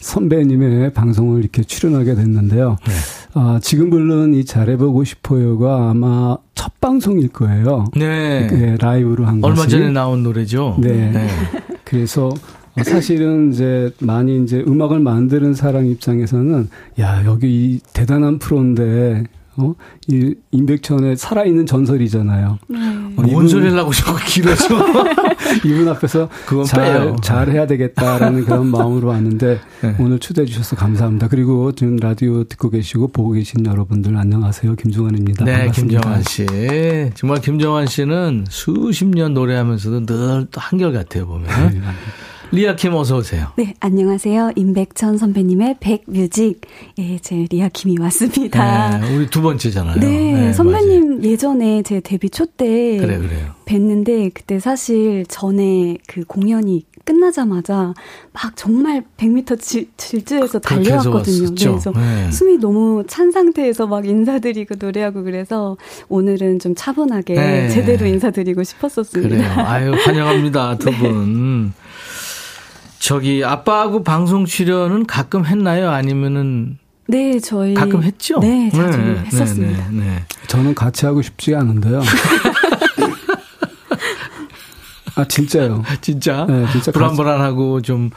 [0.06, 2.76] 선배님의 방송을 이렇게 출연하게 됐는데요.
[2.86, 2.92] 네.
[3.34, 7.86] 아, 지금 부른 이 잘해보고 싶어요가 아마 첫 방송일 거예요.
[7.96, 8.46] 네.
[8.46, 9.70] 네, 라이브로 한 얼마 것이.
[9.70, 10.76] 전에 나온 노래죠?
[10.80, 11.26] 네.
[11.84, 16.68] 그래서 어, 사실은 이제 많이 이제 음악을 만드는 사람 입장에서는
[17.00, 19.24] 야 여기 이 대단한 프로인데
[19.58, 19.74] 어?
[20.08, 22.58] 이 임백천의 살아있는 전설이잖아요.
[22.68, 22.78] 네.
[23.16, 24.66] 어, 뭔 소리를 하고 저거 길어져.
[25.64, 27.16] 이분 앞에서 그건 잘, 빼요.
[27.22, 29.96] 잘 해야 되겠다라는 그런 마음으로 왔는데 네.
[29.98, 31.28] 오늘 초대해 주셔서 감사합니다.
[31.28, 34.74] 그리고 지금 라디오 듣고 계시고 보고 계신 여러분들 안녕하세요.
[34.76, 35.44] 김종환입니다.
[35.44, 36.00] 네, 반갑습니다.
[36.00, 36.46] 김정환 씨.
[37.14, 41.46] 정말 김정환 씨는 수십 년 노래하면서도 늘 또 한결 같아요, 보면.
[41.72, 41.80] 네.
[42.52, 43.48] 리아킴 어서 오세요.
[43.56, 44.52] 네, 안녕하세요.
[44.56, 46.60] 임백천 선배님의 백뮤직.
[46.98, 48.98] 예, 제 리아킴이 왔습니다.
[48.98, 49.96] 네, 우리 두 번째잖아요.
[50.00, 53.18] 네, 선배님 예전에 제 데뷔 초때 맞아요.
[53.18, 53.50] 그래, 그래요.
[53.66, 57.94] 뵀는데 그때 사실 전에 그 공연이 끝나자마자
[58.32, 61.42] 막 정말 100m 질, 질주해서 달려왔거든요.
[61.42, 61.70] 왔었죠.
[61.72, 62.30] 그래서 네.
[62.30, 65.76] 숨이 너무 찬 상태에서 막 인사드리고 노래하고 그래서
[66.08, 67.68] 오늘은 좀 차분하게 네.
[67.70, 69.36] 제대로 인사드리고 싶었었습니다.
[69.36, 69.52] 그래요.
[69.66, 71.72] 아유, 환영합니다, 두 분.
[73.06, 75.90] 저기, 아빠하고 방송 출연은 가끔 했나요?
[75.90, 78.40] 아니면은 네, 저희 가끔 했죠?
[78.40, 79.90] 네, 자주 네, 했었습니다.
[79.90, 80.24] 네, 네.
[80.48, 82.02] 저는 같이 하고 싶지 않은데요.
[85.14, 85.84] 아 진짜요.
[86.00, 86.46] 진짜?
[86.48, 88.10] 네, 진짜 불안불안하고 좀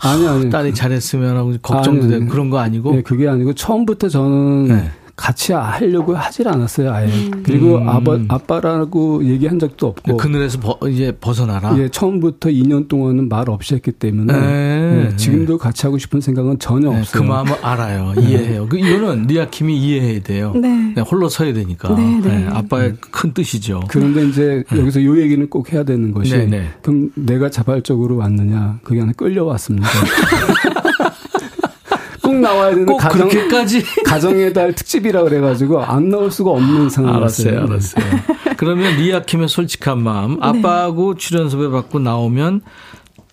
[0.00, 0.50] 아니 아니.
[0.50, 2.26] 딸이 잘했으면 하고 걱정도 아니, 되고.
[2.26, 4.90] 그런 거 아니고 네, 그게 아니고 처음부터 저는 네.
[5.16, 7.08] 같이 하려고 하질 않았어요, 아예.
[7.44, 7.88] 그리고 음.
[7.88, 10.16] 아빠 아빠라고 얘기한 적도 없고.
[10.16, 11.76] 그늘에서 버, 이제 벗어나라.
[11.78, 15.06] 예, 처음부터 2년 동안은 말 없이 했기 때문에 네.
[15.12, 17.22] 예, 지금도 같이 하고 싶은 생각은 전혀 네, 없어요.
[17.22, 18.14] 그 마음을 알아요.
[18.18, 18.66] 이해해요.
[18.68, 20.52] 그 이거는 리아킴이 이해해야 돼요.
[20.56, 20.94] 네.
[21.00, 21.94] 홀로 서야 되니까.
[21.94, 22.38] 네, 네.
[22.38, 23.82] 네, 아빠의 큰 뜻이죠.
[23.88, 26.70] 그런데 이제 여기서 요 얘기는 꼭 해야 되는 것이 네, 네.
[26.82, 29.88] 그럼 내가 자발적으로 왔느냐 그게 아니라 끌려왔습니다.
[32.44, 37.58] 꼭 나와야 되는 꼭 가정 그렇게까지 가정의 달 특집이라 그래가지고 안 나올 수가 없는 상황이었어요.
[37.60, 38.04] 알았어요, 알았어요.
[38.56, 40.36] 그러면 리아킴의 솔직한 마음.
[40.42, 42.62] 아빠하고 출연 섭외 받고 나오면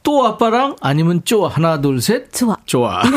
[0.04, 2.32] 또 아빠랑 아니면 쪼 하나 둘 셋.
[2.34, 2.56] 좋아.
[2.66, 3.02] 좋아.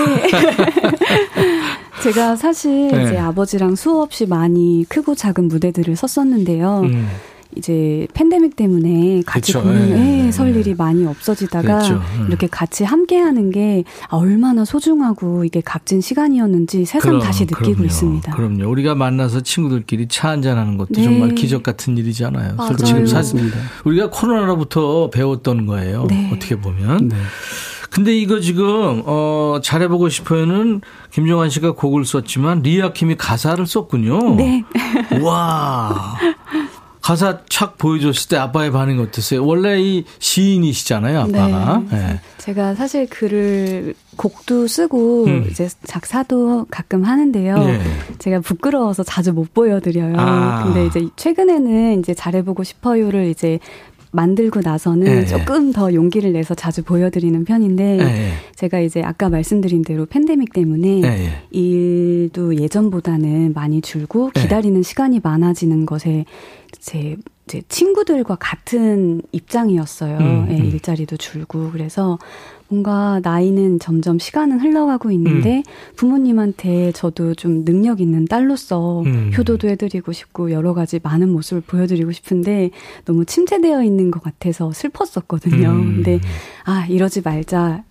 [2.03, 3.05] 제가 사실 네.
[3.05, 6.80] 이제 아버지랑 수없이 많이 크고 작은 무대들을 섰었는데요.
[6.84, 7.09] 음,
[7.57, 9.64] 이제 팬데믹 때문에 같이 그쵸.
[9.64, 10.32] 공연에 예.
[10.32, 12.00] 설 일이 많이 없어지다가 그랬죠.
[12.18, 12.26] 음.
[12.28, 17.62] 이렇게 같이 함께 하는 게 아, 얼마나 소중하고 이게 값진 시간이었는지 새삼 그럼, 다시 느끼고
[17.62, 17.84] 그럼요.
[17.84, 18.34] 있습니다.
[18.34, 18.68] 그럼요.
[18.70, 21.02] 우리가 만나서 친구들끼리 차 한잔 하는 것도 네.
[21.05, 22.57] 정말 기적 같은 일이잖아요.
[22.57, 22.76] 맞아요.
[22.76, 23.40] 지금 사실.
[23.84, 26.07] 우리가 코로나로부터 배웠던 거예요.
[26.09, 26.30] 네.
[26.34, 27.09] 어떻게 보면.
[27.09, 27.16] 네.
[27.90, 30.80] 근데 이거 지금 어 잘해보고 싶어요는
[31.12, 34.34] 김종환 씨가 곡을 썼지만 리아 킴이 가사를 썼군요.
[34.34, 34.64] 네.
[35.22, 36.16] 와.
[37.05, 39.44] 가사 착 보여줬을 때 아빠의 반응이 어땠어요?
[39.44, 41.82] 원래 이 시인이시잖아요, 아빠가.
[41.90, 41.96] 네.
[41.98, 42.20] 네.
[42.38, 45.46] 제가 사실 글을 곡도 쓰고 음.
[45.50, 47.57] 이제 작사도 가끔 하는데요.
[47.59, 47.80] 예.
[48.18, 50.14] 제가 부끄러워서 자주 못 보여드려요.
[50.16, 50.64] 아.
[50.64, 53.59] 근데 이제 최근에는 이제 잘해보고 싶어요를 이제
[54.14, 55.24] 만들고 나서는 예, 예.
[55.26, 58.32] 조금 더 용기를 내서 자주 보여드리는 편인데 예, 예.
[58.54, 61.30] 제가 이제 아까 말씀드린 대로 팬데믹 때문에 예, 예.
[61.50, 64.42] 일도 예전보다는 많이 줄고 네.
[64.42, 66.24] 기다리는 시간이 많아지는 것에
[66.78, 70.18] 제, 제 친구들과 같은 입장이었어요.
[70.18, 70.64] 음, 예, 음.
[70.64, 72.18] 일자리도 줄고 그래서
[72.68, 75.62] 뭔가 나이는 점점 시간은 흘러가고 있는데
[75.96, 79.30] 부모님한테 저도 좀 능력 있는 딸로서 음.
[79.36, 82.70] 효도도 해드리고 싶고 여러 가지 많은 모습을 보여드리고 싶은데
[83.04, 85.68] 너무 침체되어 있는 것 같아서 슬펐었거든요.
[85.70, 85.94] 음.
[86.02, 86.20] 근데
[86.64, 87.84] 아 이러지 말자.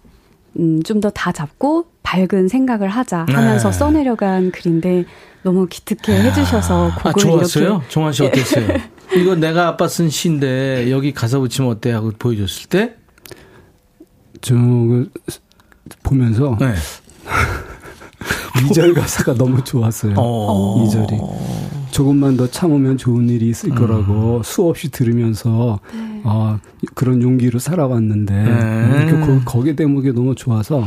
[0.60, 3.78] 음, 좀 더 다 잡고 밝은 생각을 하자 하면서 네.
[3.78, 5.06] 써내려간 글인데
[5.42, 7.66] 너무 기특해 해주셔서 아, 곡을 좋았어요?
[7.66, 8.68] 이렇게 종환 씨 어땠어요?
[9.18, 11.92] 이거 내가 아빠 쓴 시인데 여기 가사 붙이면 어때?
[11.92, 12.96] 하고 보여줬을 때?
[14.44, 15.10] 저 그,
[16.04, 16.74] 보면서 네.
[18.70, 20.14] 이절 가사가 너무 좋았어요.
[20.18, 20.86] 어.
[20.86, 21.18] 이절이
[21.92, 23.76] 조금만 더 참으면 좋은 일이 있을 음.
[23.76, 25.80] 거라고 수없이 들으면서
[26.24, 26.60] 어,
[26.94, 29.06] 그런 용기로 살아왔는데 네.
[29.10, 30.86] 그 거, 거기 대목이 너무 좋아서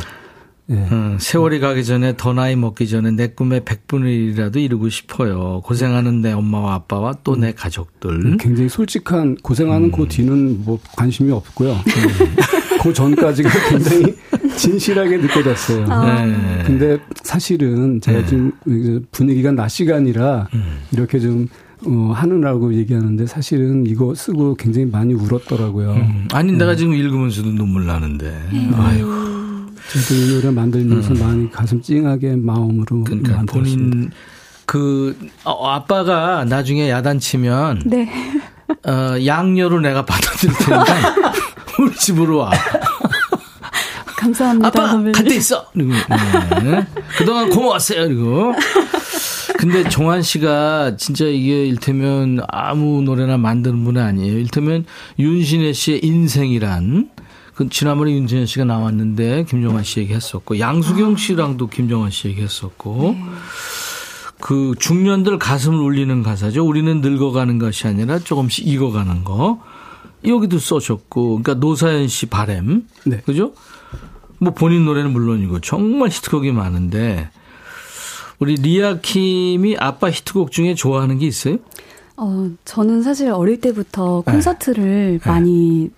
[0.69, 0.75] 예.
[0.75, 5.61] 음, 세월이 가기 전에 더 나이 먹기 전에 내 꿈의 100분의 1이라도 이루고 싶어요.
[5.65, 8.37] 고생하는 내 엄마와 아빠와 또내 가족들.
[8.39, 9.93] 굉장히 솔직한 고생하는 음.
[9.93, 11.77] 그 뒤는 뭐 관심이 없고요.
[12.87, 14.15] 그 전까지가 굉장히
[14.57, 15.87] 진실하게 느껴졌어요.
[15.89, 16.25] 아.
[16.25, 16.63] 네.
[16.65, 18.27] 근데 사실은 제가 네.
[18.27, 18.53] 지금
[19.11, 20.79] 분위기가 낮 시간이라 음.
[20.93, 21.49] 이렇게 좀
[21.85, 25.93] 어, 하느라고 얘기하는데 사실은 이거 쓰고 굉장히 많이 울었더라고요.
[25.95, 26.29] 음.
[26.33, 28.33] 아니 내가 지금 읽으면서도 눈물 나는데.
[28.77, 29.11] 아이고.
[29.93, 33.05] 저도 이 노래 만들면서 많이 가슴 찡하게 마음으로 음.
[33.05, 33.97] 그러니까 만들었습니다.
[33.97, 34.11] 본인
[34.65, 38.09] 그 어, 아빠가 나중에 야단치면 네.
[38.87, 41.35] 어, 양녀로 내가 받아들일 테니까
[41.79, 42.51] 우리 집으로 와.
[44.17, 44.69] 감사합니다.
[44.69, 45.13] 아빠 선배님.
[45.13, 45.67] 갈 때 있어.
[45.73, 45.93] 그리고
[46.63, 46.87] 네.
[47.19, 48.07] 그동안 고마웠어요.
[48.09, 48.53] 그리고
[49.59, 54.39] 근데 종환 씨가 진짜 이게 일테면 아무 노래나 만드는 분은 아니에요.
[54.39, 54.85] 일테면
[55.19, 57.11] 윤신혜 씨의 인생이란
[57.55, 63.17] 그 지난번에 윤신혜 씨가 나왔는데 김정환 씨 얘기했었고 양수경 씨랑도 김정환 씨 얘기했었고
[64.41, 66.67] 그 중년들 가슴을 울리는 가사죠.
[66.67, 69.63] 우리는 늙어가는 것이 아니라 조금씩 익어가는 거.
[70.27, 73.23] 여기도 써셨고, 그러니까 노사연 씨 바램, 네.
[73.25, 73.53] 그죠?
[74.39, 77.31] 뭐 본인 노래는 물론이고 정말 히트곡이 많은데
[78.39, 81.59] 우리 리아 킴이 아빠 히트곡 중에 좋아하는 게 있어요?
[82.19, 84.33] 어, 저는 사실 어릴 때부터 네.
[84.33, 85.91] 콘서트를 많이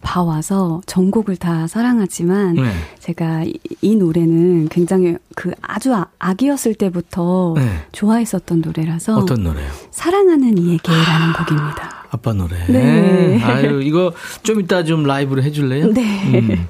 [0.00, 2.72] 봐와서 전곡을 다 사랑하지만 네.
[3.00, 7.86] 제가 이, 이 노래는 굉장히 그 아주 아, 아기였을 때부터 네.
[7.92, 9.68] 좋아했었던 노래라서 어떤 노래요?
[9.90, 12.06] 사랑하는 이에게라는 곡입니다.
[12.10, 12.64] 아빠 노래.
[12.68, 13.42] 네.
[13.42, 15.92] 아유, 이거 좀 이따 좀 라이브로 해줄래요?
[15.92, 16.40] 네.
[16.40, 16.68] 음.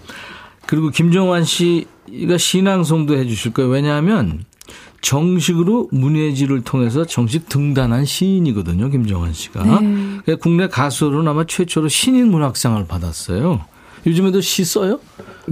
[0.66, 3.70] 그리고 김정환 씨가 신앙송도 해주실 거예요.
[3.70, 4.44] 왜냐하면
[5.00, 8.88] 정식으로 문예지를 통해서 정식 등단한 시인이거든요.
[8.90, 9.62] 김정환 씨가.
[9.62, 9.70] 네.
[10.24, 13.64] 그러니까 국내 가수로는 아마 최초로 신인 문학상을 받았어요.
[14.06, 15.00] 요즘에도 시 써요?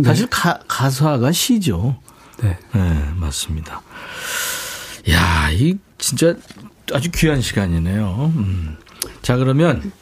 [0.02, 1.96] 사실 가, 가사가 시죠.
[2.42, 2.58] 네.
[2.72, 3.82] 네, 맞습니다.
[5.10, 6.34] 야, 이 진짜
[6.92, 8.32] 아주 귀한 시간이네요.
[8.36, 8.76] 음.
[9.22, 9.92] 자, 그러면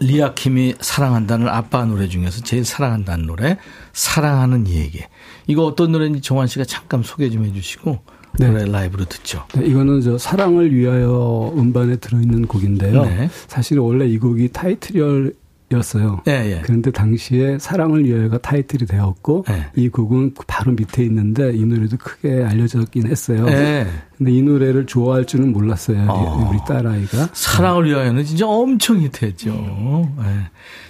[0.00, 3.58] 리아킴이 사랑한다는 아빠 노래 중에서 제일 사랑한다는 노래
[3.92, 5.08] 사랑하는 이에게
[5.46, 7.98] 이거 어떤 노래인지 정환 씨가 잠깐 소개 좀 해주시고
[8.38, 8.48] 네.
[8.48, 9.44] 노래 라이브로 듣죠.
[9.54, 13.04] 네, 이거는 저 사랑을 위하여 음반에 들어있는 곡인데요.
[13.04, 13.28] 네.
[13.48, 15.32] 사실 원래 이 곡이 타이틀이
[15.72, 16.22] 었어요.
[16.26, 16.60] 예, 예.
[16.64, 19.66] 그런데 당시에 사랑을 위하여가 타이틀이 되었고 네.
[19.76, 23.44] 이 곡은 그 바로 밑에 있는데 이 노래도 크게 알려졌긴 했어요.
[23.44, 23.86] 네.
[24.16, 26.06] 근데 이 노래를 좋아할 줄은 몰랐어요.
[26.08, 26.48] 어.
[26.50, 27.28] 우리 딸아이가.
[27.32, 29.50] 사랑을 위하여는 진짜 엄청 히트했죠.
[29.50, 30.24] 네.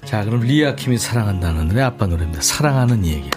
[0.05, 2.41] 자, 그럼 리아 킴이 사랑한다는 노래 아빠 노래입니다.
[2.41, 3.31] 사랑하는 이에게.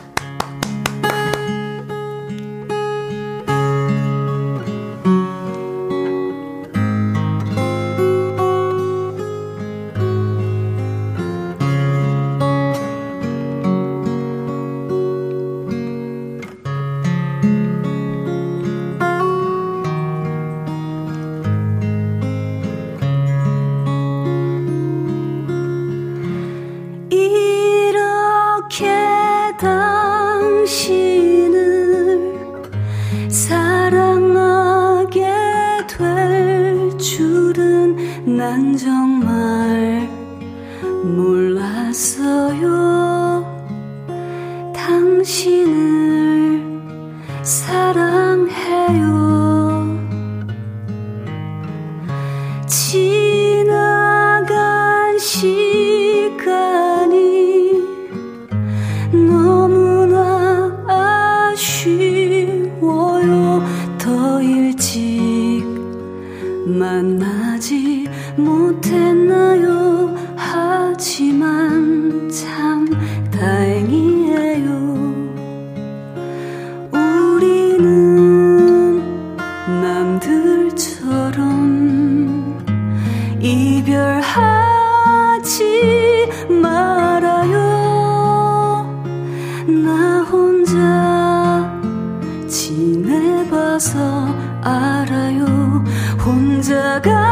[83.91, 85.59] 이별하지
[86.61, 87.59] 말아요.
[89.67, 91.69] 나 혼자
[92.47, 93.99] 지내봐서
[94.61, 95.83] 알아요.
[96.23, 97.30] 혼자가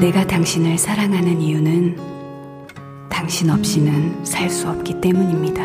[0.00, 5.62] 내가 당신을 사랑하는 이유는 당신 없이는 살 수 없기 때문입니다.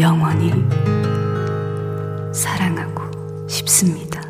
[0.00, 0.52] 영원히
[2.32, 4.20] 사랑하고 싶습니다.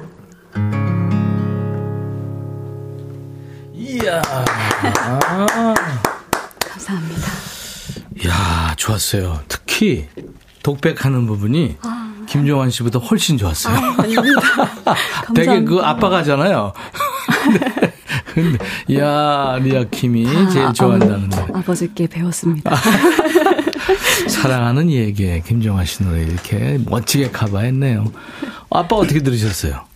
[3.74, 4.22] 이야.
[4.27, 5.74] 아.
[6.68, 7.29] 감사합니다.
[8.27, 9.41] 야 좋았어요.
[9.49, 10.09] 특히
[10.62, 11.77] 독백하는 부분이
[12.29, 13.77] 김종환 씨보다 훨씬 좋았어요.
[13.99, 14.41] 아닙니다.
[15.35, 16.72] 되게 그 아빠가잖아요.
[18.37, 18.59] 근데,
[19.01, 21.47] 야 리아킴이 제일 좋아한다는데.
[21.55, 22.76] 아버지께 배웠습니다.
[24.28, 28.12] 사랑하는 얘기 김종환 씨 노래 이렇게 멋지게 커버했네요.
[28.68, 29.87] 아빠 어떻게 들으셨어요?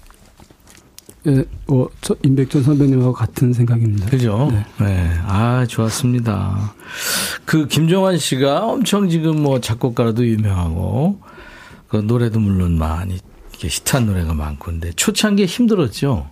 [1.27, 4.07] 예, 어, 저 임백천 선배님하고 같은 생각입니다.
[4.07, 4.49] 그죠?
[4.51, 4.65] 네.
[4.87, 5.11] 네.
[5.27, 6.73] 아, 좋았습니다.
[7.45, 11.21] 그 김종환 씨가 엄청 지금 뭐 작곡가로도 유명하고
[11.89, 13.19] 그 노래도 물론 많이
[13.51, 16.31] 이렇게 히트한 노래가 많고 근데 초창기에 힘들었죠.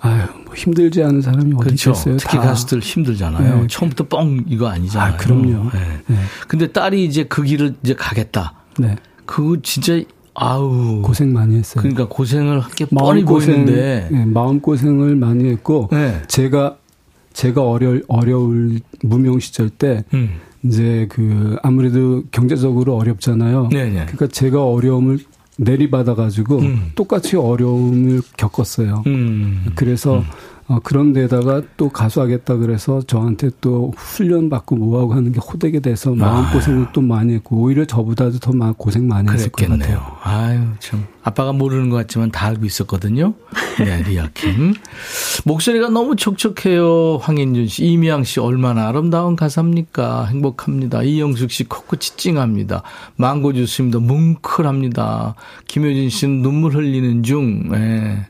[0.00, 1.90] 아유, 뭐 힘들지 않은 사람이 어디 그렇죠.
[1.90, 2.16] 있겠어요?
[2.18, 2.42] 특히 다.
[2.44, 3.60] 가수들 힘들잖아요.
[3.62, 3.66] 네.
[3.68, 5.14] 처음부터 뻥 이거 아니잖아요.
[5.14, 5.70] 아, 그럼요.
[5.72, 6.00] 네.
[6.06, 6.16] 네.
[6.46, 8.54] 근데 딸이 이제 그 길을 이제 가겠다.
[8.78, 8.96] 네.
[9.26, 10.00] 그거 진짜
[10.34, 11.82] 아우 고생 많이 했어요.
[11.82, 16.22] 그러니까 고생을 할게 뻔히 보이는데 네, 마음 고생을 많이 했고, 네.
[16.28, 16.76] 제가,
[17.32, 20.36] 제가 어려, 어려울 무명 시절 때, 음.
[20.64, 23.68] 이제 그, 아무래도 경제적으로 어렵잖아요.
[23.70, 23.92] 네네.
[24.06, 25.18] 그러니까 제가 어려움을
[25.58, 26.92] 내리받아가지고, 음.
[26.94, 29.02] 똑같이 어려움을 겪었어요.
[29.06, 29.66] 음.
[29.74, 30.24] 그래서,
[30.68, 36.14] 어, 그런 데다가 또 가수하겠다 그래서 저한테 또 훈련 받고 뭐하고 하는 게 호되게 돼서
[36.14, 39.98] 마음고생을 또 많이 했고, 오히려 저보다도 더막 고생 많이 했을 것 그랬겠네요.
[39.98, 40.16] 같아요.
[40.22, 41.06] 아유, 참.
[41.22, 43.32] 아빠가 모르는 것 같지만 다 알고 있었거든요.
[43.78, 44.74] 네, 리아킴.
[45.46, 47.16] 목소리가 너무 촉촉해요.
[47.22, 50.26] 황인준 씨, 이미양 씨, 얼마나 아름다운 가사입니까?
[50.26, 51.02] 행복합니다.
[51.02, 52.82] 이영숙 씨, 코끝이 찡합니다.
[53.16, 55.34] 망고 주스님도 뭉클합니다.
[55.66, 58.26] 김효진 씨는 눈물 흘리는 중, 예.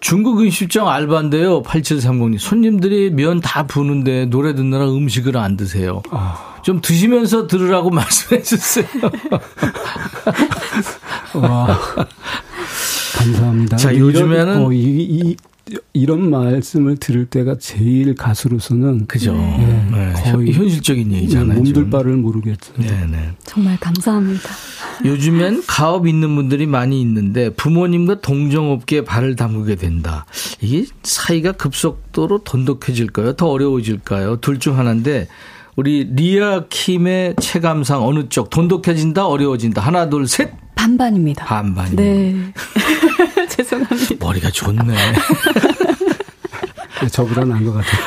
[0.00, 1.62] 중국 음식점 알바인데요.
[1.62, 2.38] 8730님.
[2.38, 6.02] 손님들이 면 다 부는데 노래 듣느라 음식을 안 드세요.
[6.62, 8.86] 좀 드시면서 들으라고 말씀해 주세요.
[11.34, 11.78] 와.
[13.16, 13.76] 감사합니다.
[13.76, 15.36] 자, 이런- 요즘에는- 어, 이, 이,
[15.96, 19.32] 이런 말씀을 들을 때가 제일 가수로서는 그죠.
[19.32, 21.54] 네, 네, 거의 현실적인 얘기잖아요.
[21.58, 21.88] 몸둘.
[21.88, 22.72] 바를 모르겠죠.
[22.74, 23.30] 네네.
[23.44, 24.48] 정말 감사합니다.
[25.04, 30.26] 요즘엔 가업 있는 분들이 많이 있는데 부모님과 동정업계에 발을 담그게 된다.
[30.60, 33.34] 이게 사이가 급속도로 돈독해질까요?
[33.34, 34.40] 더 어려워질까요?
[34.40, 35.28] 둘 중 하나인데
[35.76, 41.44] 우리 리아 킴의 체감상 어느 쪽 돈독해진다 어려워진다 하나 둘 셋 반반입니다.
[41.44, 42.34] 반반이 네.
[43.56, 44.14] 죄송합니다.
[44.18, 44.82] 머리가 좋네
[47.00, 48.04] 네, 저보다 나은 것 같아요.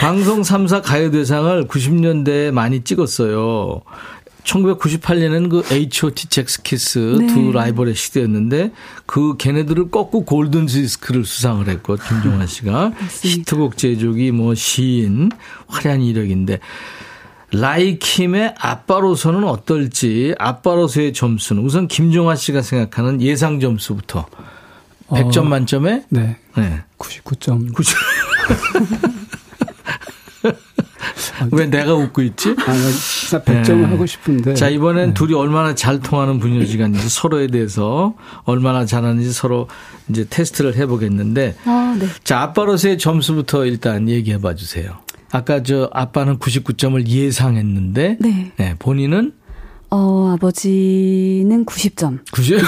[0.00, 3.82] 방송 3사 가요대상을 90년대에 많이 찍었어요
[4.44, 6.28] 1998년에는 그 H.O.T.
[6.28, 7.26] 잭스키스 네.
[7.26, 8.72] 두 라이벌의 시대였는데
[9.04, 15.30] 그 걔네들을 꺾고 골든 디스크를 수상을 했고 김종환 씨가 히트곡 제조기 뭐 시인
[15.66, 16.60] 화려한 이력인데
[17.52, 24.26] 라이킴의 아빠로서는 어떨지 아빠로서의 점수는 우선 김종환 씨가 생각하는 예상 점수부터
[25.08, 26.36] 100점 어, 만점에 네.
[26.56, 26.82] 네.
[26.98, 27.74] 99점.
[27.74, 27.96] 90.
[31.52, 32.50] 왜 내가 웃고 있지?
[32.50, 33.84] 아, 나 진짜 100점을 네.
[33.84, 34.54] 하고 싶은데.
[34.54, 35.14] 자, 이번엔 네.
[35.14, 39.68] 둘이 얼마나 잘 통하는 분여지간인지 서로에 대해서 얼마나 잘하는지 서로
[40.08, 41.56] 이제 테스트를 해보겠는데.
[41.64, 42.06] 아, 네.
[42.24, 44.98] 자, 아빠로서의 점수부터 일단 얘기해 봐 주세요.
[45.32, 48.18] 아까 저 아빠는 99점을 예상했는데.
[48.20, 48.74] 네.
[48.78, 49.32] 본인은
[49.92, 52.20] 어, 아버지는 90점.
[52.30, 52.60] 90?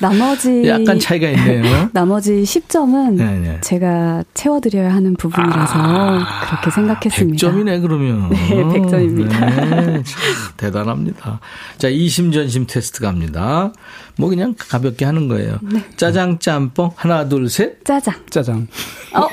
[0.00, 1.90] 나머지 약간 차이가 있네요.
[1.92, 3.60] 나머지 10점은 네, 네.
[3.62, 7.50] 제가 채워드려야 하는 부분이라서 그렇게 생각했습니다.
[7.50, 8.30] 100점이네, 그러면.
[8.48, 9.40] 네, 100 점입니다.
[9.80, 10.20] 네, 참
[10.56, 11.40] 대단합니다.
[11.78, 13.72] 자, 이심전심 테스트 갑니다.
[14.20, 15.58] 뭐 그냥 가볍게 하는 거예요.
[15.96, 17.82] 짜장 짬뽕 하나 둘 셋.
[17.84, 18.14] 짜장.
[18.28, 18.68] 짜장.
[19.14, 19.26] 어,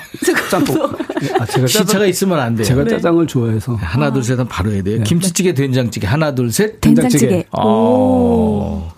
[0.49, 0.77] 짬뽕.
[1.39, 2.65] 아, 제가 시차가 짜장, 있으면 안 돼요.
[2.65, 3.75] 제가 짜장을 좋아해서.
[3.75, 5.03] 하나 둘 셋은 바로 해야 돼요.
[5.03, 6.79] 김치찌개 된장찌개 하나 둘 셋.
[6.79, 7.45] 된장찌개.
[7.51, 7.59] 오.
[7.59, 8.93] 어.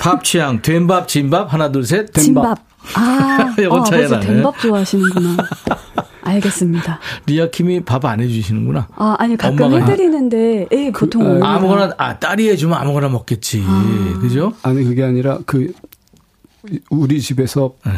[0.00, 2.14] 밥 취향 된밥 진밥 하나 둘 셋.
[2.14, 2.58] 진밥.
[2.94, 4.26] 아, 이건 어, 아버지 나네.
[4.26, 5.36] 된밥 좋아하시는구나.
[6.24, 6.98] 알겠습니다.
[7.26, 8.88] 리아킴이 밥 안 해주시는구나.
[8.96, 11.54] 아, 아니 가끔 엄마가 해드리는데, 예, 보통 아, 엄마가.
[11.54, 13.62] 아무거나 아 딸이 해주면 아무거나 먹겠지.
[14.20, 14.52] 그죠?
[14.62, 15.72] 아니, 그게 아니라 그,
[16.90, 17.92] 우리 집에서 네.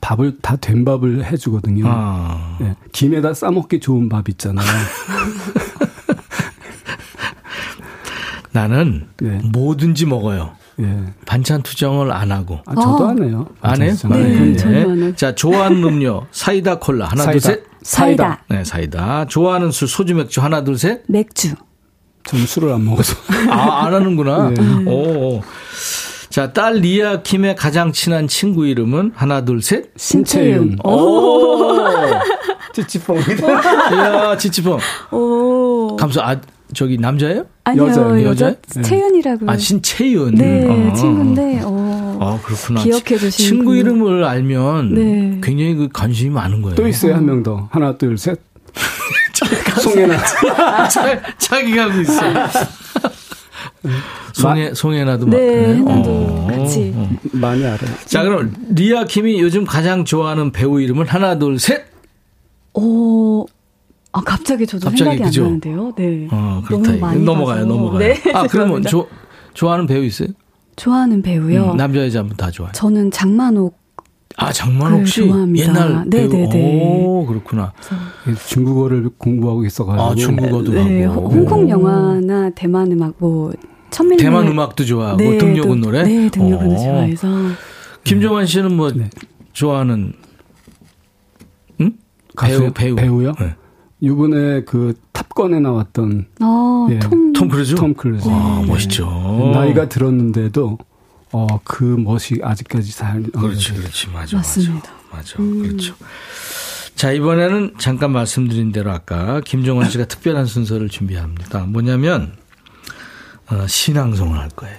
[0.00, 1.84] 밥을 다 된 밥을 해주거든요.
[1.88, 2.58] 아.
[2.62, 4.66] 예, 김에다 싸먹기 좋은 밥 있잖아요.
[8.52, 9.40] 나는 네.
[9.52, 10.52] 뭐든지 먹어요.
[10.80, 11.04] 예.
[11.26, 12.60] 반찬 투정을 안 하고.
[12.66, 13.10] 아, 저도 아.
[13.10, 13.46] 안 해요.
[13.60, 13.94] 안 해요?
[14.08, 14.56] 네, 네.
[14.56, 15.14] 저도 안 해요.
[15.16, 17.48] 자, 좋아하는 음료 사이다 콜라 하나 둘 사이다.
[17.60, 17.67] 셋.
[17.88, 18.44] 사이다.
[18.48, 19.24] 네, 사이다.
[19.28, 21.02] 좋아하는 술 소주 맥주 하나 둘 셋.
[21.06, 21.54] 맥주.
[22.24, 23.16] 저는 술을 안 먹어서.
[23.50, 24.50] 아, 안 하는구나.
[24.50, 24.62] 네.
[24.86, 25.42] 오.
[26.28, 29.86] 자, 딸 리아 킴의 가장 친한 친구 이름은 하나 둘 셋.
[29.96, 30.80] 신채윤.
[30.84, 31.78] 오.
[32.74, 33.46] 찌찌뽕이다.
[33.94, 34.78] 이야, 지치봉.
[35.12, 35.96] 오.
[35.96, 36.20] 감사.
[36.22, 36.36] 아,
[36.74, 37.46] 저기 남자예요?
[37.64, 38.56] 아니요, 여자예요, 여자, 여자예요?
[38.76, 38.82] 네.
[38.82, 39.50] 채윤이라고.
[39.50, 40.34] 아, 신채윤.
[40.34, 40.92] 네, 어.
[40.94, 42.18] 친구인데, 어.
[42.20, 42.82] 아, 그렇구나.
[42.82, 43.30] 기억해 주시는군요.
[43.32, 45.40] 친구 이름을 알면 네.
[45.42, 46.74] 굉장히 그 관심이 많은 거예요.
[46.76, 47.68] 또 있어요, 한 명 더.
[47.72, 48.38] 하나, 둘, 셋.
[49.82, 50.88] 송혜나.
[50.88, 52.20] 자, 자기가 하고 있어.
[54.34, 55.36] 송혜, 송혜나도 막.
[55.36, 55.74] 네?
[55.76, 56.46] 해나도 어.
[56.50, 56.94] 같이.
[57.32, 57.90] 많이 알아요.
[58.04, 61.84] 자, 그럼 리아 킴이 요즘 가장 좋아하는 배우 이름은 하나, 둘, 셋.
[62.74, 63.46] 오.
[64.12, 65.42] 아, 갑자기 저도 갑자기 생각이 그죠?
[65.42, 65.92] 안 나는데요.
[65.96, 66.28] 네.
[66.30, 66.98] 어, 너무 그렇다.
[67.06, 67.66] 많이 넘어가요, 봐서.
[67.66, 67.98] 넘어가요.
[67.98, 68.82] 네, 아, 그러면.
[68.82, 69.06] 조,
[69.54, 70.28] 좋아하는 배우 있어요?
[70.76, 71.72] 좋아하는 배우요.
[71.72, 72.72] 음, 남자, 여자 한번 다 좋아해요.
[72.72, 73.76] 저는 장만옥
[74.36, 75.26] 아, 장만옥 씨.
[75.26, 75.68] 좋아합니다.
[75.68, 76.28] 옛날 배우.
[76.28, 77.04] 네네네.
[77.04, 77.72] 오, 그렇구나.
[78.46, 80.02] 중국어를 공부하고 있어가지고.
[80.02, 81.28] 아, 중국어도 네, 하고.
[81.28, 83.52] 홍콩 영화나 대만 음악 뭐
[83.90, 86.02] 천밀리 대만 음악도 좋아하고 네, 등려군 또- 노래.
[86.04, 86.78] 네, 등려군 어.
[86.78, 87.28] 좋아해서
[88.04, 89.10] 김종환 씨는 뭐 네.
[89.52, 90.12] 좋아하는
[91.80, 91.92] 응?
[92.36, 93.32] 가수, 배우 배우 배우요?
[93.40, 93.54] 네.
[94.00, 96.98] 이번에 그 탑건에 나왔던 어, 예.
[97.00, 97.74] 톰, 톰 크루즈.
[97.74, 98.28] 톰 크루즈.
[98.28, 98.66] 와 네.
[98.66, 99.50] 멋있죠.
[99.52, 100.78] 나이가 들었는데도
[101.32, 103.22] 어, 그 멋이 아직까지 잘.
[103.24, 104.90] 그렇지 그렇지 맞아 맞습니다.
[105.10, 105.94] 맞아 맞아 그렇죠.
[106.94, 111.64] 자 이번에는 잠깐 말씀드린 대로 아까 김종환 씨가 특별한 순서를 준비합니다.
[111.64, 112.32] 뭐냐면
[113.50, 114.76] 어, 신앙송을 할 거예요.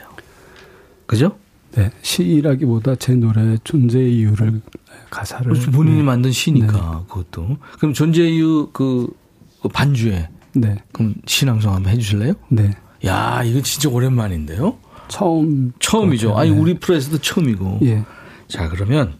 [1.05, 1.37] 그죠?
[1.73, 4.61] 네, 시라기보다 제 노래 존재의 이유를
[5.09, 5.71] 가사를 그렇죠.
[5.71, 6.03] 본인이 네.
[6.03, 7.57] 만든 시니까 그것도.
[7.77, 9.07] 그럼 존재 이유 그,
[9.61, 12.33] 그 반주에 네, 그럼 신앙송 한번 해주실래요?
[12.49, 12.75] 네.
[13.05, 14.77] 야 이거 진짜 오랜만인데요.
[15.07, 16.37] 처음 처음이죠.
[16.37, 16.57] 아니 네.
[16.57, 17.79] 우리 프로에서도 처음이고.
[17.83, 18.03] 예.
[18.47, 19.15] 자 그러면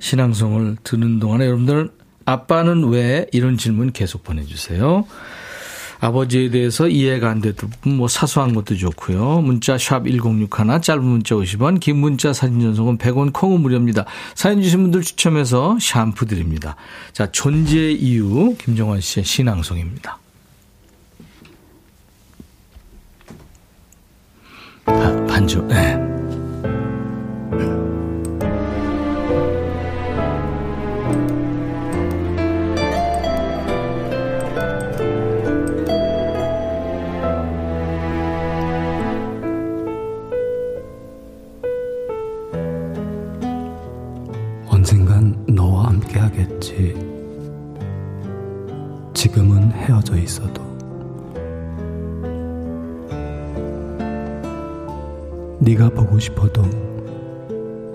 [0.00, 1.90] 신앙송을 듣는 동안에 여러분들
[2.24, 5.04] 아빠는 왜 이런 질문 계속 보내주세요.
[6.00, 9.40] 아버지에 대해서 이해가 안 부분, 뭐 사소한 것도 좋고요.
[9.40, 14.04] 문자 샵 1061, 짧은 문자 50원, 긴 문자 사진 전송은 100원, 콩은 무료입니다.
[14.34, 16.76] 사연 주신 분들 추첨해서 샴푸 드립니다.
[17.12, 20.18] 자, 존재 이유 김정환 씨의 신앙송입니다.
[24.86, 25.66] 아, 반주.
[25.68, 26.07] 네.
[49.18, 50.62] 지금은 헤어져 있어도.
[55.58, 56.62] 네가 보고 싶어도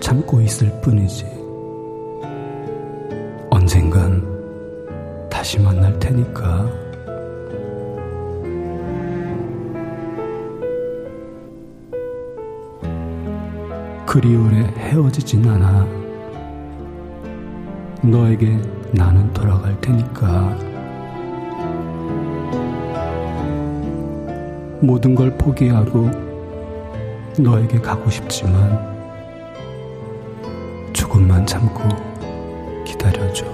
[0.00, 1.24] 참고 있을 뿐이지.
[3.48, 6.70] 언젠간 다시 만날 테니까.
[14.04, 15.86] 그리 오래 헤어지진 않아.
[18.02, 18.58] 너에게
[18.92, 20.73] 나는 돌아갈 테니까.
[24.84, 26.10] 모든 걸 포기하고
[27.38, 28.78] 너에게 가고 싶지만
[30.92, 31.82] 조금만 참고
[32.84, 33.46] 기다려줘.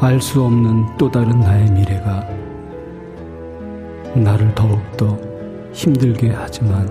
[0.00, 2.28] 알 수 없는 또 다른 나의 미래가
[4.14, 5.18] 나를 더욱더
[5.72, 6.88] 힘들게 하지만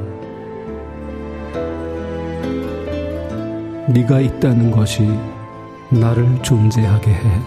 [3.88, 5.08] 네가 있다는 것이
[5.92, 7.42] 나를 존재하게 해.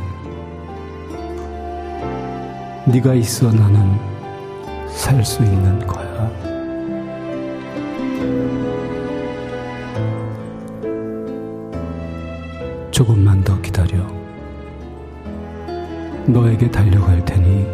[2.86, 3.98] 네가 있어 나는
[4.90, 6.30] 살 수 있는 거야.
[12.90, 13.96] 조금만 더 기다려.
[16.26, 17.66] 너에게 달려갈 테니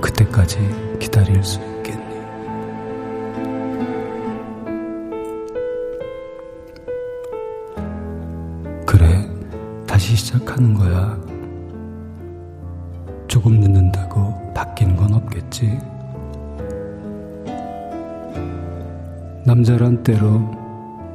[0.00, 0.58] 그때까지
[0.98, 1.69] 기다릴 수 있겠
[10.30, 11.20] 시 시작하는 거야.
[13.26, 15.76] 조금 늦는다고 바뀌는 건 없겠지.
[19.44, 20.48] 남자란 때로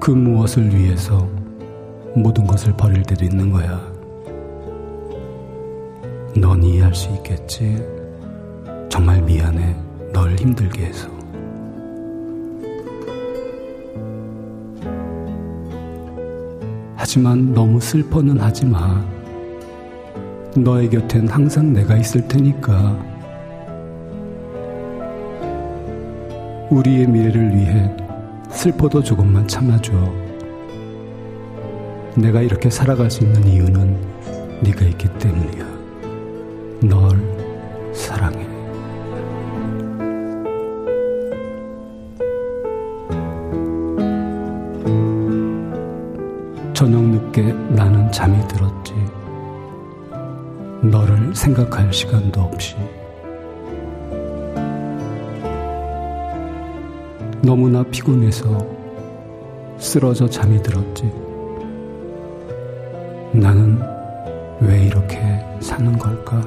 [0.01, 1.29] 그 무엇을 위해서
[2.13, 3.81] 모든 것을 버릴 때도 있는 거야.
[6.35, 7.81] 넌 이해할 수 있겠지?
[8.89, 9.77] 정말 미안해.
[10.11, 11.14] 널 힘들게 해서.
[17.07, 18.99] 하지만 너무 슬퍼는 하지 마.
[20.57, 22.99] 너의 곁엔 항상 내가 있을 테니까.
[26.71, 27.95] 우리의 미래를 위해
[28.49, 29.93] 슬퍼도 조금만 참아줘.
[32.15, 33.97] 내가 이렇게 살아갈 수 있는 이유는
[34.63, 35.63] 네가 있기 때문이야.
[36.89, 38.44] 널 사랑해.
[48.15, 48.93] 잠이 들었지.
[50.81, 52.77] 너를 생각할 시간도 없이.
[57.41, 58.57] 너무나 피곤해서
[59.77, 61.11] 쓰러져 잠이 들었지.
[63.33, 63.81] 나는
[64.61, 65.19] 왜 이렇게
[65.59, 66.39] 사는 걸까?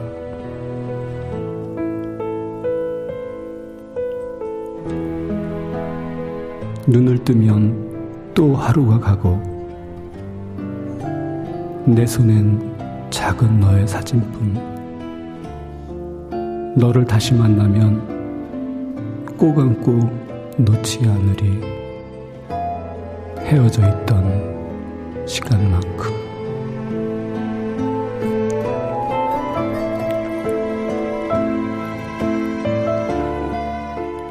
[6.87, 9.38] 눈을 뜨면 또 하루가 가고
[11.95, 14.77] 내 손엔 작은 너의 사진뿐.
[16.77, 20.11] 너를 다시 만나면 꼭 안고
[20.59, 21.63] 놓지 않으리.
[23.41, 26.13] 헤어져 있던 시간만큼.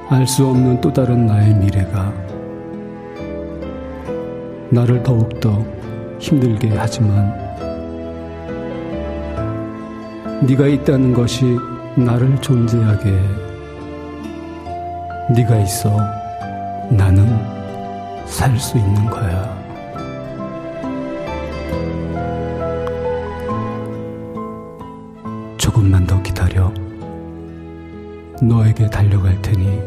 [0.10, 2.14] 알수 없는 또 다른 나의 미래가
[4.70, 5.66] 나를 더욱더
[6.20, 7.47] 힘들게 하지만
[10.44, 11.58] 네가 있다는 것이
[11.96, 13.22] 나를 존재하게 해.
[15.36, 16.00] 네가 있어
[16.92, 17.28] 나는
[18.26, 19.58] 살 수 있는 거야.
[25.58, 26.72] 조금만 더 기다려.
[28.42, 29.82] 너에게 달려갈 테니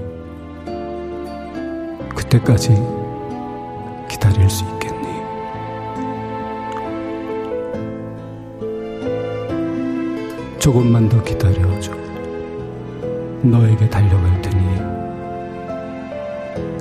[2.17, 2.75] 그때까지
[4.09, 4.80] 기다릴 수 있겠
[10.61, 11.91] 조금만 더 기다려줘.
[13.43, 14.79] 너에게 달려갈 테니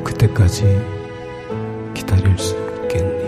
[0.03, 0.85] 그때까지
[1.93, 3.25] 기다릴 수 있겠니?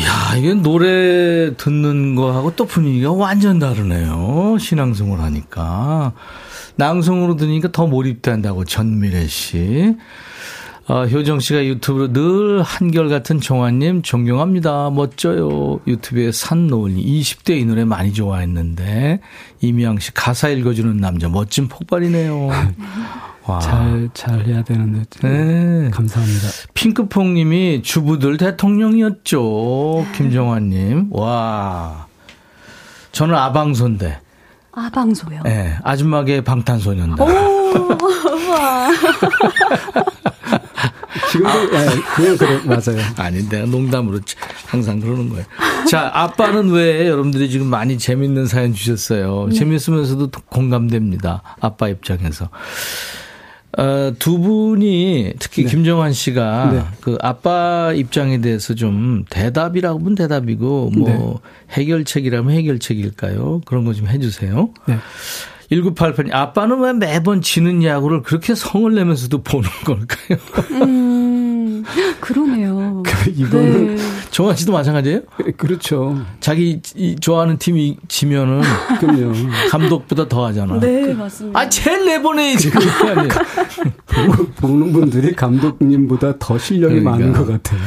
[0.00, 4.56] 야, 이게 노래 듣는 거하고 또 분위기가 완전 다르네요.
[4.58, 6.14] 신앙송을 하니까.
[6.76, 9.96] 낭송으로 들으니까 더 몰입된다고 전미래 씨.
[10.88, 14.90] 어, 효정 씨가 유튜브로 늘 한결같은 종아님 존경합니다.
[14.90, 15.80] 멋져요.
[15.86, 19.20] 유튜브에 산노을이 20대 이 노래 많이 좋아했는데
[19.60, 22.48] 이미양 씨 가사 읽어주는 남자 멋진 폭발이네요.
[23.44, 23.58] 와.
[23.60, 25.04] 잘, 잘 해야 되는데.
[25.22, 25.90] 네.
[25.90, 26.48] 감사합니다.
[26.74, 30.04] 핑크퐁 님이 주부들 대통령이었죠.
[30.16, 31.08] 김정환님.
[31.12, 32.06] 와.
[33.12, 34.18] 저는 아방소인데.
[34.74, 35.42] 아 방소요.
[35.44, 37.20] 네, 아줌마계 방탄소년단.
[37.20, 38.88] 오, 우와.
[41.30, 43.02] 지금도, 예, 그냥 그래, 맞아요.
[43.16, 44.20] 아니, 내가 농담으로
[44.66, 45.44] 항상 그러는 거예요.
[45.88, 49.46] 자, 아빠는 왜 여러분들이 지금 많이 재밌는 사연 주셨어요.
[49.48, 49.54] 네.
[49.56, 51.42] 재밌으면서도 공감됩니다.
[51.60, 52.48] 아빠 입장에서.
[53.78, 55.70] 어, 두 분이 특히 네.
[55.70, 56.82] 김정환 씨가 네.
[57.00, 61.34] 그 아빠 입장에 대해서 좀 대답이라고 하면 대답이고 뭐 네.
[61.74, 63.62] 해결책이라면 해결책일까요?
[63.64, 64.70] 그런 거 좀 해주세요.
[64.86, 64.96] 네.
[65.70, 70.38] 1988님, 아빠는 왜 매번 지는 야구를 그렇게 성을 내면서도 보는 걸까요?
[70.82, 71.11] 음,
[72.22, 73.02] 그러네요.
[73.34, 74.02] 이거는, 네.
[74.30, 75.22] 정환 씨도 마찬가지예요?
[75.56, 76.24] 그렇죠.
[76.38, 78.62] 자기 이 좋아하는 팀이 지면은
[79.00, 79.32] 그럼요.
[79.70, 80.78] 감독보다 더 하잖아.
[80.78, 81.58] 네, 맞습니다.
[81.58, 82.70] 아, 제일 내보내야지.
[84.06, 87.10] 보고- 보는 분들이 감독님보다 더 실력이 그러니까.
[87.10, 87.80] 많은 것 같아요.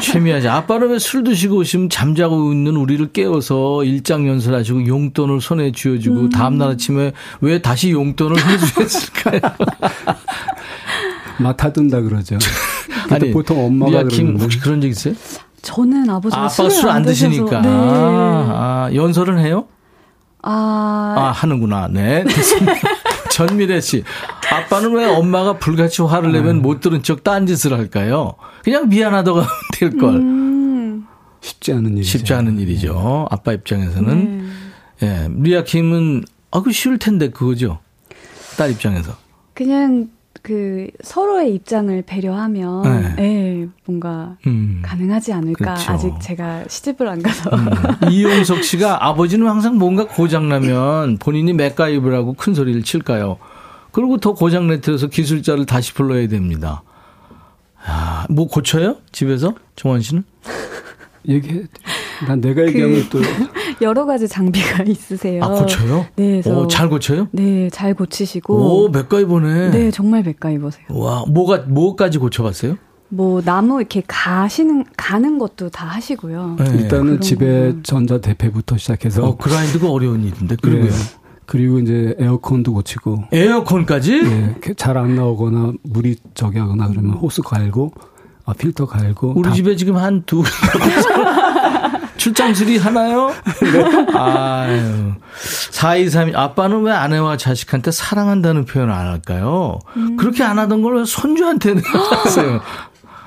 [0.00, 0.48] 최미하지.
[0.48, 6.70] 아빠는 왜 술 드시고 오시면 잠자고 있는 우리를 깨워서 일장 연설하시고 용돈을 손에 쥐어주고 다음날
[6.70, 7.12] 아침에
[7.42, 9.40] 왜 다시 용돈을 해주셨을까요?
[11.38, 12.38] 맡아둔다 그러죠.
[13.10, 14.42] 아니, 보통 엄마가 리아 킴 그러는데.
[14.44, 15.14] 혹시 그런 적 있어요?
[15.62, 17.60] 저는 아버지가 아빠가 술을 술안 드셔서- 드시니까.
[17.62, 17.68] 네.
[17.70, 19.66] 아, 연설은 해요?
[20.42, 21.88] 아, 아, 하는구나.
[21.90, 22.24] 네.
[23.30, 24.04] 전미래 씨.
[24.52, 28.34] 아빠는 왜 엄마가 불같이 화를 내면 못 들은 척 딴짓을 할까요?
[28.62, 30.14] 그냥 미안하다고 하면 될 걸.
[30.16, 31.06] 음.
[31.40, 32.10] 쉽지 않은 일이죠.
[32.18, 33.26] 쉽지 않은 일이죠.
[33.30, 34.50] 아빠 입장에서는.
[35.02, 35.28] 예.
[35.40, 37.80] 리아 킴은, 아, 그 쉬울 텐데, 그거죠.
[38.56, 39.12] 딸 입장에서.
[39.52, 40.08] 그냥
[40.42, 44.82] 그 서로의 입장을 배려하면 예, 뭔가 음.
[44.84, 45.74] 가능하지 않을까.
[45.74, 45.92] 그렇죠.
[45.92, 47.50] 아직 제가 시집을 안 가서.
[47.50, 47.66] 음.
[48.10, 53.38] 이용석 씨가 아버지는 항상 뭔가 고장 나면 본인이 맥가이브라고 큰 소리를 칠까요?
[53.92, 56.82] 그리고 더 고장 내트려서 기술자를 다시 불러야 됩니다.
[57.86, 58.96] 아, 뭐 고쳐요?
[59.12, 59.54] 집에서?
[59.76, 60.24] 정원 씨는?
[61.28, 61.62] 얘기해.
[62.26, 63.18] 난 내가 얘기하면 또
[63.80, 65.42] 여러 가지 장비가 있으세요.
[65.44, 66.06] 아, 고쳐요?
[66.16, 67.28] 네, 오, 잘 고쳐요?
[67.32, 68.54] 네, 잘 고치시고.
[68.54, 69.70] 오, 맥가이버네.
[69.70, 70.86] 네, 정말 맥가이버세요.
[70.90, 72.76] 와, 뭐가, 뭐까지 고쳐봤어요?
[73.08, 76.56] 뭐 나무 이렇게 가시는 가는 것도 다 하시고요.
[76.58, 76.64] 네.
[76.74, 77.82] 일단은 집에 거는.
[77.84, 80.56] 전자 대패부터 시작해서 어, 그라인드가 어려운 일인데.
[80.56, 80.90] 그러고요.
[80.90, 80.96] 네.
[81.46, 84.14] 그리고 이제 에어컨도 고치고 에어컨까지?
[84.24, 87.92] 예, 잘안 나오거나 물이 저기 하거나 그러면 호스 갈고
[88.46, 90.42] 아, 필터 갈고 우리 다- 집에 지금 한 두.
[92.16, 93.32] 출장술이 하나요?
[94.14, 95.12] 아유.
[95.72, 99.78] 4232, 아빠는 왜 아내와 자식한테 사랑한다는 표현을 안 할까요?
[100.16, 101.82] 그렇게 안 하던 걸 왜 손주한테는
[102.24, 102.60] 하세요?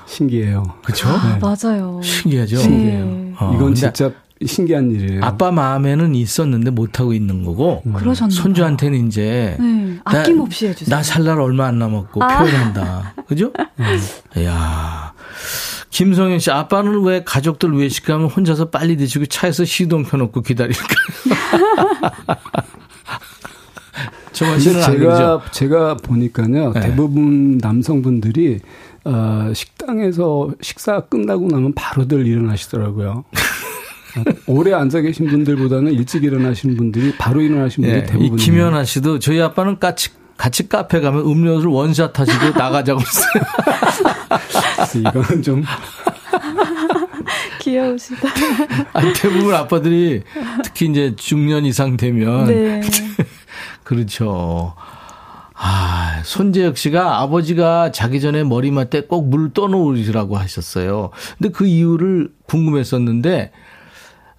[0.06, 0.64] 신기해요.
[0.84, 1.08] 그쵸?
[1.10, 1.38] 네.
[1.40, 2.00] 맞아요.
[2.02, 2.56] 신기하죠?
[2.68, 3.34] 네.
[3.38, 4.10] 어, 이건 진짜
[4.44, 5.20] 신기한 일이에요.
[5.22, 8.42] 아빠 마음에는 있었는데 못 하고 있는 거고, 그러셨나 봐요.
[8.42, 10.96] 손주한테는 이제, 네, 나- 아낌없이 해주세요.
[10.96, 12.38] 나 살 날 얼마 안 남았고 아.
[12.38, 13.14] 표현한다.
[13.28, 13.52] 그죠?
[14.36, 15.12] 이야.
[15.90, 20.86] 김성현 씨, 아빠는 왜 가족들 외식하면 혼자서 빨리 드시고 차에서 시동 켜놓고 기다릴까?
[24.32, 25.42] 씨는 근데 안 그러죠?
[25.50, 26.80] 제가 제가 보니까요 네.
[26.80, 28.60] 대부분 남성분들이
[29.04, 33.24] 어, 식당에서 식사 끝나고 나면 바로들 일어나시더라고요.
[34.16, 38.84] 어, 오래 앉아 계신 분들보다는 일찍 일어나시는 분들이 바로 일어나시는 분들이 예, 이 대부분 김연아
[38.84, 43.42] 씨도 저희 아빠는 같이 같이 카페 가면 음료수를 원샷 하시고 나가자고 했어요.
[45.10, 45.62] 이거는 좀
[47.60, 48.28] 귀여우시다.
[48.94, 50.22] 아니, 대부분 아빠들이
[50.64, 52.80] 특히 이제 중년 이상 되면 네.
[53.84, 54.74] 그렇죠.
[55.60, 61.10] 아, 손재혁 씨가 아버지가 자기 전에 머리맡에 꼭 물 떠놓으시라고 하셨어요.
[61.36, 63.50] 근데 그 이유를 궁금했었는데,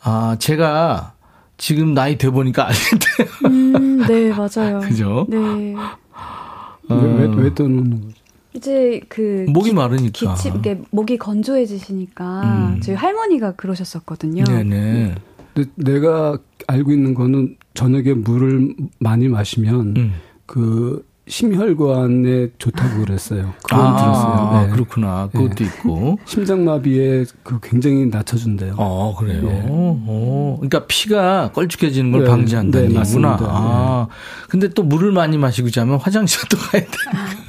[0.02, 1.14] 아, 제가
[1.60, 3.28] 지금 나이 돼 보니까 알겠대요.
[3.52, 4.80] 음, 네, 맞아요.
[4.80, 5.28] 그죠?
[5.30, 5.76] 네.
[6.90, 8.14] 왜왜 떠놓는 거죠?
[8.56, 10.34] 이제 그 목이 기- 마르니까.
[10.34, 12.42] 기침, 이게 목이 건조해지시니까
[12.76, 12.82] 음.
[12.82, 14.44] 저희 할머니가 그러셨었거든요.
[14.46, 15.16] 네네.
[15.54, 16.38] 근데 내가
[16.68, 20.14] 알고 있는 거는 저녁에 물을 많이 마시면 음.
[20.48, 23.54] 그 심혈관에 좋다고 그랬어요.
[23.64, 24.62] 그건 아, 들었어요.
[24.66, 24.74] 네.
[24.74, 25.30] 그렇구나.
[25.32, 26.18] 그것도 있고.
[26.26, 28.74] 심장마비에 그 굉장히 낮춰준대요.
[28.78, 29.44] 어, 그래요.
[29.48, 29.64] 예.
[29.70, 33.28] 어, 그러니까 피가 걸쭉해지는 걸 네, 방지한다는 네, 얘기구나.
[33.30, 33.46] 맞습니다.
[33.48, 34.08] 아,
[34.50, 36.90] 근데 또 물을 많이 마시고 자면 화장실도 가야 돼.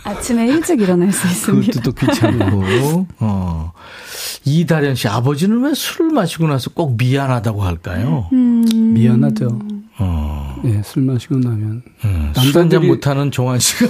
[0.04, 1.72] 아침에 일찍 일어날 수 있습니다.
[1.80, 3.06] 그것도 또 귀찮고.
[3.20, 3.72] 어.
[4.44, 8.26] 이다련 씨, 아버지는 왜 술을 마시고 나서 꼭 미안하다고 할까요?
[8.32, 8.64] 음,
[8.94, 9.58] 미안하죠.
[10.00, 10.60] 어.
[10.64, 13.86] 예, 술 마시고 나면 음, 술 한잔 남자들이- 못하는 종환 씨가.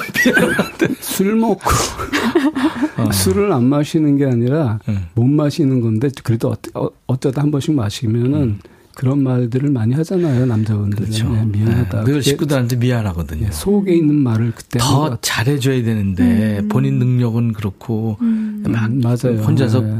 [1.00, 1.60] 술 먹고
[3.12, 5.06] 술을 안 마시는 게 아니라 음.
[5.14, 8.58] 못 마시는 건데 그래도 어, 어쩌다 한 번씩 마시면은
[8.96, 11.10] 그런 말들을 많이 하잖아요 남자분들은 음.
[11.10, 11.36] 그렇죠.
[11.36, 11.98] 예, 미안하다.
[12.00, 13.46] 네, 늘 그게 식구들한테 미안하거든요.
[13.46, 15.16] 예, 속에 있는 말을 그때 더.
[15.22, 19.40] 잘해줘야 되는데 본인 능력은 그렇고 막 음, 맞아요.
[19.42, 19.94] 혼자서 예.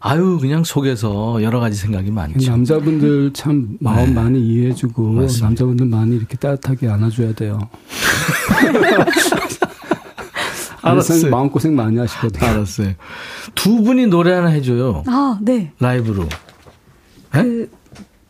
[0.00, 2.50] 아유 그냥 속에서 여러 가지 생각이 많죠.
[2.50, 4.12] 남자분들 참 마음 네.
[4.12, 5.46] 많이 이해해주고 맞습니다.
[5.46, 7.58] 남자분들 많이 이렇게 따뜻하게 안아줘야 돼요.
[10.80, 11.14] 알았어요.
[11.16, 12.46] 항상 마음 고생 많이 하시거든요.
[12.46, 12.92] 알았어요.
[13.54, 15.02] 두 분이 노래 하나 해줘요.
[15.06, 15.72] 아, 네.
[15.80, 16.24] 라이브로.
[17.34, 17.42] 네?
[17.42, 17.70] 그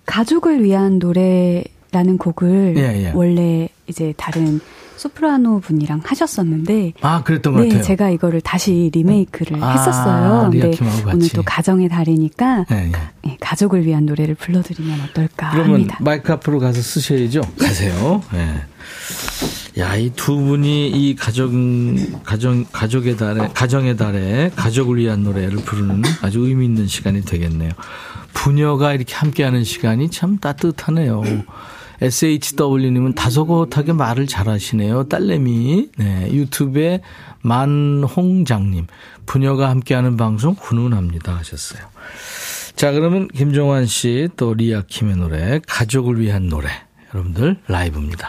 [0.07, 3.13] 가족을 위한 노래라는 곡을 예, 예.
[3.15, 4.61] 원래 이제 다른
[4.99, 7.83] 소프라노 분이랑 하셨었는데 아 그랬던 것 네, 같아요.
[7.85, 10.49] 제가 이거를 다시 리메이크를 아, 했었어요.
[10.51, 11.17] 근데 리아킴하고 같이.
[11.17, 12.93] 오늘 또 가정의 달이니까 예, 예.
[13.31, 15.99] 예, 가족을 위한 노래를 불러드리면 어떨까 그러면 합니다.
[16.01, 17.41] 마이크 앞으로 가서 쓰셔야죠.
[17.59, 18.23] 가세요.
[18.35, 18.63] 예.
[19.81, 21.95] 야, 이 두 분이 이 가정,
[22.25, 27.71] 가정, 가족의 달에, 가정의 달에 가족을 위한 노래를 부르는 아주 의미 있는 시간이 되겠네요.
[28.35, 31.23] 부녀가 이렇게 함께하는 시간이 참 따뜻하네요.
[32.01, 35.05] SHW님은 다소곳하게 말을 잘하시네요.
[35.09, 35.91] 딸내미.
[35.97, 37.01] 네, 유튜브에
[37.43, 38.87] 만홍장님.
[39.27, 41.83] 부녀가 함께하는 방송 훈훈합니다 하셨어요.
[42.77, 46.69] 자, 그러면 김종환 씨 또 리아 킴의 노래 가족을 위한 노래
[47.13, 48.29] 여러분들 라이브입니다.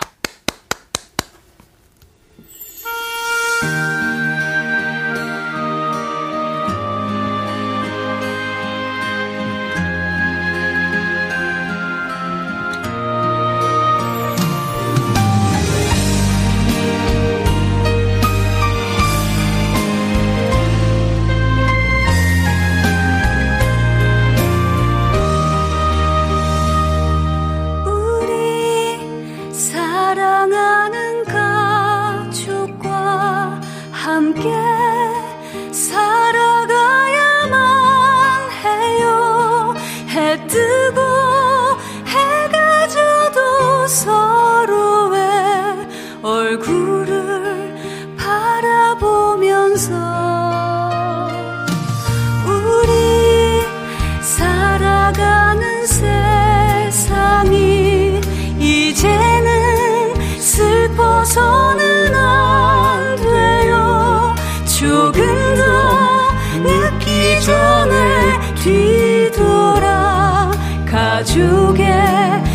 [71.30, 71.86] 가족의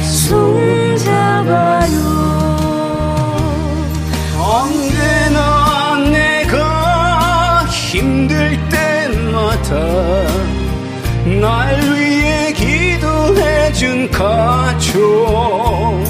[0.03, 1.95] 손잡아요.
[4.37, 9.75] 언제나 내가 힘들 때마다
[11.41, 16.03] 날 위해 기도해준 가족.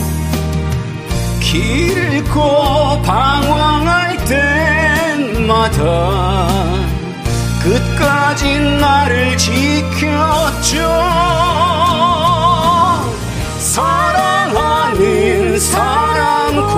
[1.40, 4.16] 길 잃고 방황할
[5.44, 5.82] 때마다
[7.62, 10.78] 끝까지 나를 지켰죠
[13.74, 16.70] 사랑하는 사람과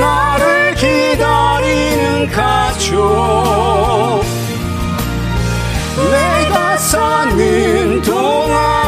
[0.00, 4.24] 나를 기다리는 가족.
[6.10, 8.87] 내가 사는 동안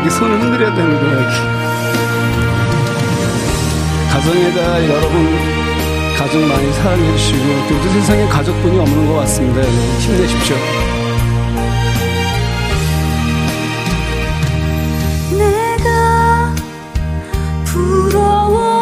[0.00, 1.34] 아, 이게 손을 흔들어야 되는 이렇게.
[4.10, 5.14] 가정에다 여러분
[6.18, 7.38] 가족 많이 사랑해 주시고
[7.68, 9.60] 또 요즘 세상에 가족분이 없는 것 같습니다.
[9.60, 10.56] 네, 힘내십시오.
[15.38, 16.54] 내가
[17.64, 18.80] 부러워했던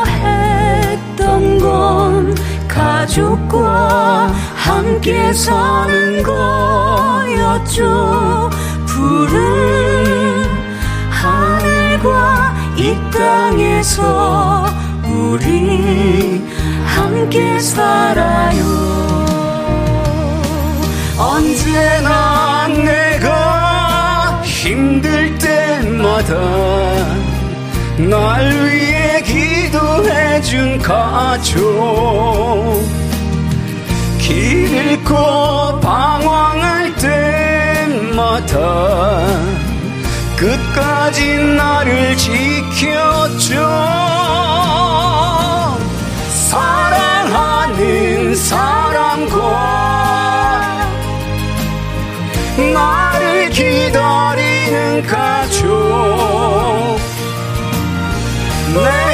[1.58, 2.34] 건
[2.68, 7.80] 가족과 함께 사는 거였죠.
[8.86, 10.37] 푸른
[11.98, 14.66] 하늘과 이 땅에서
[15.04, 16.42] 우리
[16.84, 18.64] 함께 살아요.
[21.18, 26.34] 언제나 내가 힘들 때마다
[27.98, 31.62] 날 위해 기도해준 가족
[34.18, 36.94] 길 잃고 방황할
[38.14, 38.58] 때마다
[40.38, 43.54] 끝까지 나를 지켰죠
[46.48, 49.78] 사랑하는 사람과
[52.72, 55.68] 나를 기다리는 가족.
[58.74, 59.07] 내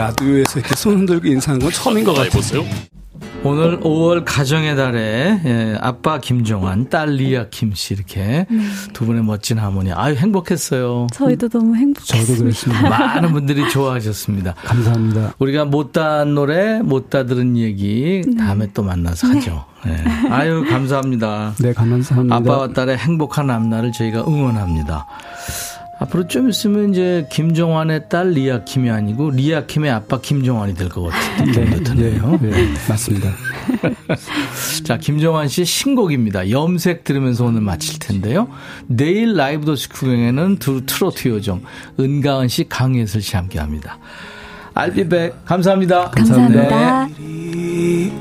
[0.00, 2.64] 라디오에서 이렇게 손 흔들고 인사하는 건 처음인 것 같아요.
[3.42, 8.46] 오늘 5월 가정의 달에 예, 아빠 김종환, 딸 리아 김씨 이렇게
[8.92, 9.92] 두 분의 멋진 하모니.
[9.92, 11.06] 아유 행복했어요.
[11.12, 12.26] 저희도 너무 행복했어요.
[12.26, 12.88] 저도 그랬습니다.
[12.88, 14.54] 많은 분들이 좋아하셨습니다.
[14.64, 15.34] 감사합니다.
[15.38, 19.64] 우리가 못다 한 노래, 못다 들은 얘기 다음에 또 만나서 하죠.
[19.86, 20.02] 네.
[20.30, 21.54] 아유 감사합니다.
[21.60, 22.36] 네, 감사합니다.
[22.36, 25.06] 아빠와 딸의 행복한 앞날을 저희가 응원합니다.
[26.02, 31.02] 앞으로 좀 있으면 이제 김종환의 딸 리아 킴이 아니고 리아 킴의 아빠 김종환이 될 것
[31.02, 32.38] 같은 느낌도 드네요.
[32.40, 33.28] 네, 네, 맞습니다.
[34.82, 36.50] 자, 김종환 씨 신곡입니다.
[36.50, 38.48] 염색 들으면서 오늘 마칠 텐데요.
[38.86, 41.60] 내일 라이브도 식후경에는 두 트로트 요정
[42.00, 43.98] 은가은 씨, 강예슬 씨 함께 합니다.
[44.72, 46.10] I'll be back 감사합니다.
[46.12, 47.08] 감사합니다.
[47.18, 48.12] 네.